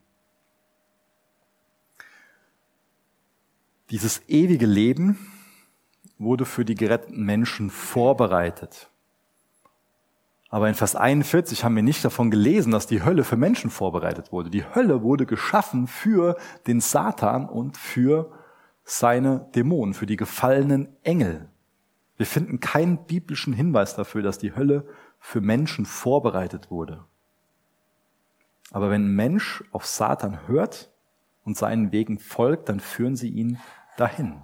[3.91, 5.18] Dieses ewige Leben
[6.18, 8.89] wurde für die geretteten Menschen vorbereitet.
[10.49, 14.33] Aber in Vers 41 haben wir nicht davon gelesen, dass die Hölle für Menschen vorbereitet
[14.33, 14.51] wurde.
[14.51, 18.33] Die Hölle wurde geschaffen für den Satan und für
[18.85, 21.49] seine Dämonen, für die gefallenen Engel.
[22.17, 24.87] Wir finden keinen biblischen Hinweis dafür, dass die Hölle
[25.19, 27.05] für Menschen vorbereitet wurde.
[28.71, 30.91] Aber wenn ein Mensch auf Satan hört
[31.45, 33.59] und seinen Wegen folgt, dann führen sie ihn
[33.97, 34.43] dahin.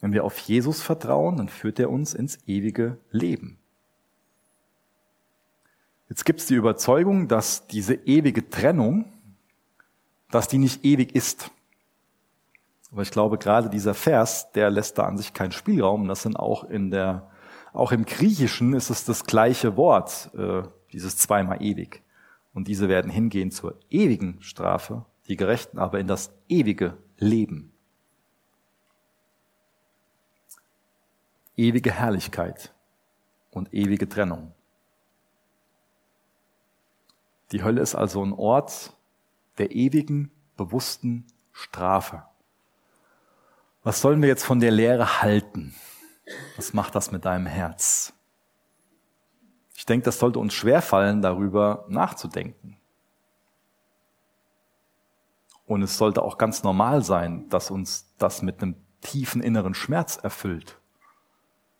[0.00, 3.58] Wenn wir auf Jesus vertrauen, dann führt er uns ins ewige Leben.
[6.08, 9.10] Jetzt gibt es die Überzeugung, dass diese ewige Trennung,
[10.30, 11.50] dass die nicht ewig ist.
[12.92, 16.08] Aber ich glaube, gerade dieser Vers, der lässt da an sich keinen Spielraum.
[16.08, 17.30] Das sind auch in der,
[17.72, 20.62] auch im Griechischen ist es das gleiche Wort, äh,
[20.92, 22.02] dieses zweimal ewig.
[22.52, 27.72] Und diese werden hingehen zur ewigen Strafe, die Gerechten aber in das ewige Leben.
[31.56, 32.74] Ewige Herrlichkeit
[33.50, 34.52] und ewige Trennung.
[37.52, 38.94] Die Hölle ist also ein Ort
[39.56, 42.24] der ewigen, bewussten Strafe.
[43.82, 45.74] Was sollen wir jetzt von der Lehre halten?
[46.56, 48.12] Was macht das mit deinem Herz?
[49.74, 52.76] Ich denke, das sollte uns schwerfallen, darüber nachzudenken.
[55.66, 60.16] Und es sollte auch ganz normal sein, dass uns das mit einem tiefen inneren Schmerz
[60.16, 60.78] erfüllt.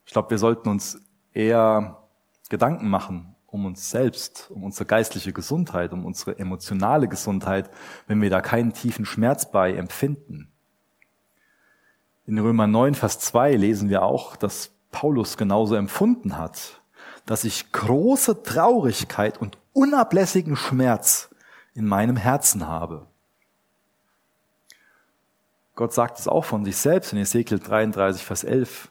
[0.05, 1.01] Ich glaube, wir sollten uns
[1.33, 2.09] eher
[2.49, 7.71] Gedanken machen um uns selbst, um unsere geistliche Gesundheit, um unsere emotionale Gesundheit,
[8.07, 10.52] wenn wir da keinen tiefen Schmerz bei empfinden.
[12.25, 16.81] In Römer 9, Vers 2 lesen wir auch, dass Paulus genauso empfunden hat,
[17.27, 21.31] dass ich große Traurigkeit und unablässigen Schmerz
[21.75, 23.07] in meinem Herzen habe.
[25.75, 28.91] Gott sagt es auch von sich selbst in Ezekiel 33, Vers 11.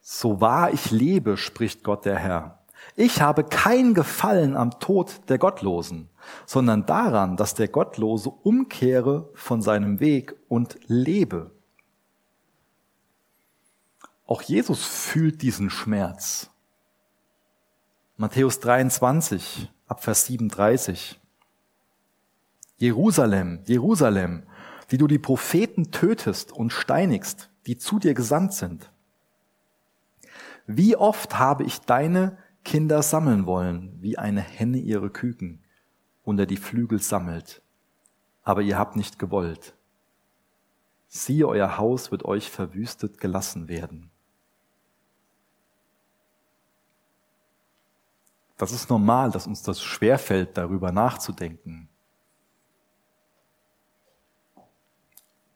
[0.00, 2.58] So wahr ich lebe, spricht Gott der Herr.
[2.96, 6.08] Ich habe kein Gefallen am Tod der Gottlosen,
[6.46, 11.50] sondern daran, dass der Gottlose umkehre von seinem Weg und lebe.
[14.28, 16.50] Auch Jesus fühlt diesen Schmerz.
[18.18, 21.18] Matthäus 23, Abvers 37.
[22.76, 24.42] Jerusalem, Jerusalem,
[24.90, 28.92] wie du die Propheten tötest und steinigst, die zu dir gesandt sind.
[30.66, 35.64] Wie oft habe ich deine Kinder sammeln wollen, wie eine Henne ihre Küken
[36.22, 37.62] unter die Flügel sammelt,
[38.42, 39.74] aber ihr habt nicht gewollt.
[41.06, 44.10] Siehe, euer Haus wird euch verwüstet gelassen werden.
[48.58, 51.88] Das ist normal, dass uns das schwerfällt, darüber nachzudenken.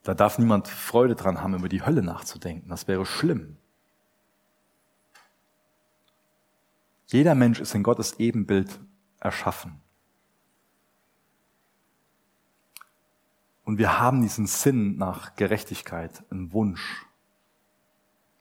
[0.05, 2.69] Da darf niemand Freude dran haben, über die Hölle nachzudenken.
[2.69, 3.57] Das wäre schlimm.
[7.07, 8.81] Jeder Mensch ist in Gottes Ebenbild
[9.21, 9.81] erschaffen.
[13.65, 17.07] Und wir haben diesen Sinn nach Gerechtigkeit, einen Wunsch.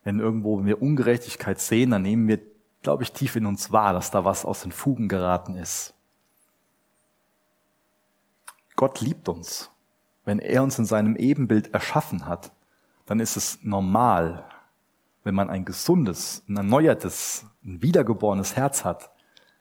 [0.03, 2.39] Wenn irgendwo wir Ungerechtigkeit sehen, dann nehmen wir,
[2.81, 5.93] glaube ich, tief in uns wahr, dass da was aus den Fugen geraten ist.
[8.75, 9.69] Gott liebt uns.
[10.25, 12.51] Wenn er uns in seinem Ebenbild erschaffen hat,
[13.05, 14.45] dann ist es normal,
[15.23, 19.11] wenn man ein gesundes, ein erneuertes, ein wiedergeborenes Herz hat,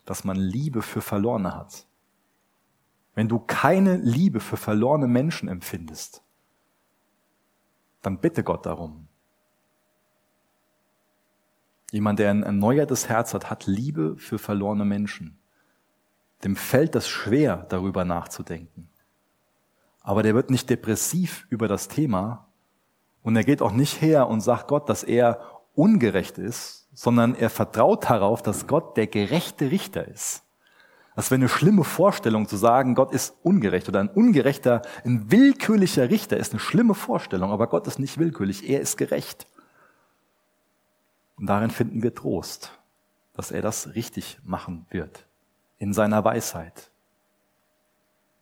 [0.05, 1.87] dass man Liebe für Verlorene hat.
[3.15, 6.23] Wenn du keine Liebe für verlorene Menschen empfindest,
[8.03, 9.09] dann bitte Gott darum.
[11.91, 15.39] Jemand, der ein erneuertes Herz hat, hat Liebe für verlorene Menschen.
[16.45, 18.89] Dem fällt es schwer, darüber nachzudenken.
[20.03, 22.47] Aber der wird nicht depressiv über das Thema
[23.23, 25.41] und er geht auch nicht her und sagt Gott, dass er
[25.75, 30.43] ungerecht ist, sondern er vertraut darauf, dass Gott der gerechte Richter ist.
[31.17, 36.09] Das wäre eine schlimme Vorstellung zu sagen, Gott ist ungerecht oder ein ungerechter, ein willkürlicher
[36.09, 39.47] Richter ist eine schlimme Vorstellung, aber Gott ist nicht willkürlich, er ist gerecht.
[41.41, 42.79] Und darin finden wir Trost,
[43.33, 45.27] dass er das richtig machen wird,
[45.79, 46.91] in seiner Weisheit.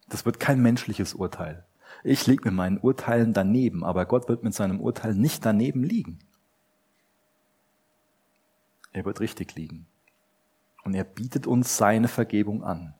[0.08, 1.64] Das wird kein menschliches Urteil.
[2.02, 6.18] Ich liege mit meinen Urteilen daneben, aber Gott wird mit seinem Urteil nicht daneben liegen.
[8.92, 9.86] Er wird richtig liegen.
[10.82, 12.94] Und er bietet uns seine Vergebung an.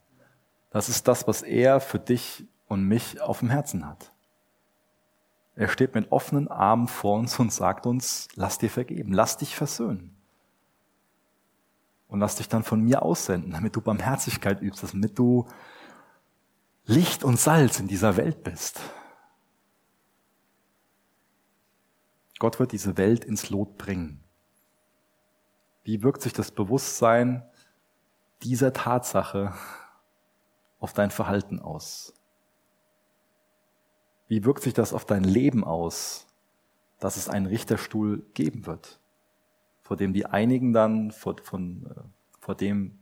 [0.71, 4.13] Das ist das, was er für dich und mich auf dem Herzen hat.
[5.59, 9.57] Er steht mit offenen Armen vor uns und sagt uns, lass dir vergeben, lass dich
[9.57, 10.15] versöhnen.
[12.07, 15.49] Und lass dich dann von mir aussenden, damit du Barmherzigkeit übst, damit du
[16.87, 18.79] Licht und Salz in dieser Welt bist.
[22.39, 24.23] Gott wird diese Welt ins Lot bringen.
[25.83, 27.45] Wie wirkt sich das Bewusstsein
[28.45, 29.55] dieser Tatsache
[30.79, 32.15] auf dein Verhalten aus?
[34.29, 36.27] Wie wirkt sich das auf dein Leben aus,
[37.01, 39.01] dass es einen Richterstuhl geben wird,
[39.83, 42.01] vor dem die einigen dann, vor, von, äh,
[42.41, 42.99] vor dem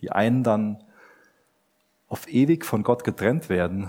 [0.00, 0.84] die einen dann
[2.08, 3.88] auf ewig von Gott getrennt werden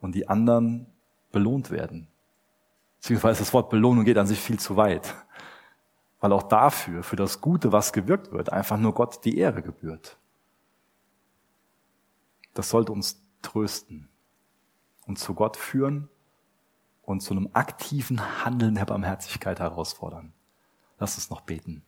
[0.00, 0.86] und die anderen
[1.32, 2.08] belohnt werden.
[3.00, 5.14] Beziehungsweise das Wort Belohnung geht an sich viel zu weit
[6.24, 10.16] weil auch dafür, für das Gute, was gewirkt wird, einfach nur Gott die Ehre gebührt.
[12.54, 14.08] Das sollte uns trösten
[15.06, 16.08] und zu Gott führen
[17.02, 20.32] und zu einem aktiven Handeln der Barmherzigkeit herausfordern.
[20.98, 21.82] Lass uns noch beten.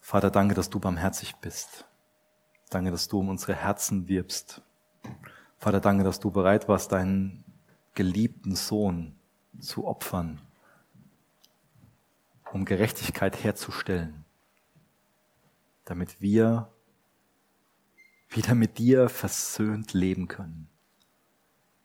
[0.00, 1.86] Vater, danke, dass du barmherzig bist.
[2.70, 4.62] Danke, dass du um unsere Herzen wirbst.
[5.58, 7.42] Vater, danke, dass du bereit warst, deinen
[7.94, 9.18] geliebten Sohn
[9.58, 10.40] zu opfern,
[12.52, 14.23] um Gerechtigkeit herzustellen,
[15.84, 16.70] damit wir
[18.28, 20.68] wieder mit dir versöhnt leben können.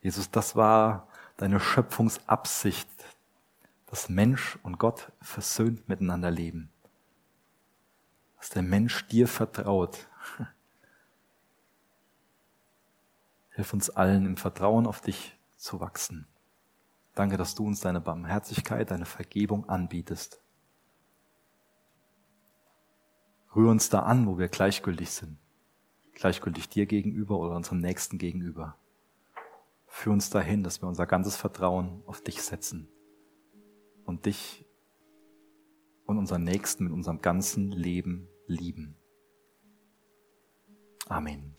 [0.02, 2.88] Jesus, das war deine Schöpfungsabsicht,
[3.86, 6.70] dass Mensch und Gott versöhnt miteinander leben.
[8.38, 10.08] Dass der Mensch dir vertraut,
[13.60, 16.26] Hilf uns allen im Vertrauen auf dich zu wachsen.
[17.14, 20.40] Danke, dass du uns deine Barmherzigkeit, deine Vergebung anbietest.
[23.54, 25.38] Rühr uns da an, wo wir gleichgültig sind.
[26.14, 28.76] Gleichgültig dir gegenüber oder unserem Nächsten gegenüber.
[29.86, 32.88] Führ uns dahin, dass wir unser ganzes Vertrauen auf dich setzen
[34.04, 34.64] und dich
[36.06, 38.96] und unseren Nächsten mit unserem ganzen Leben lieben.
[41.08, 41.56] Amen.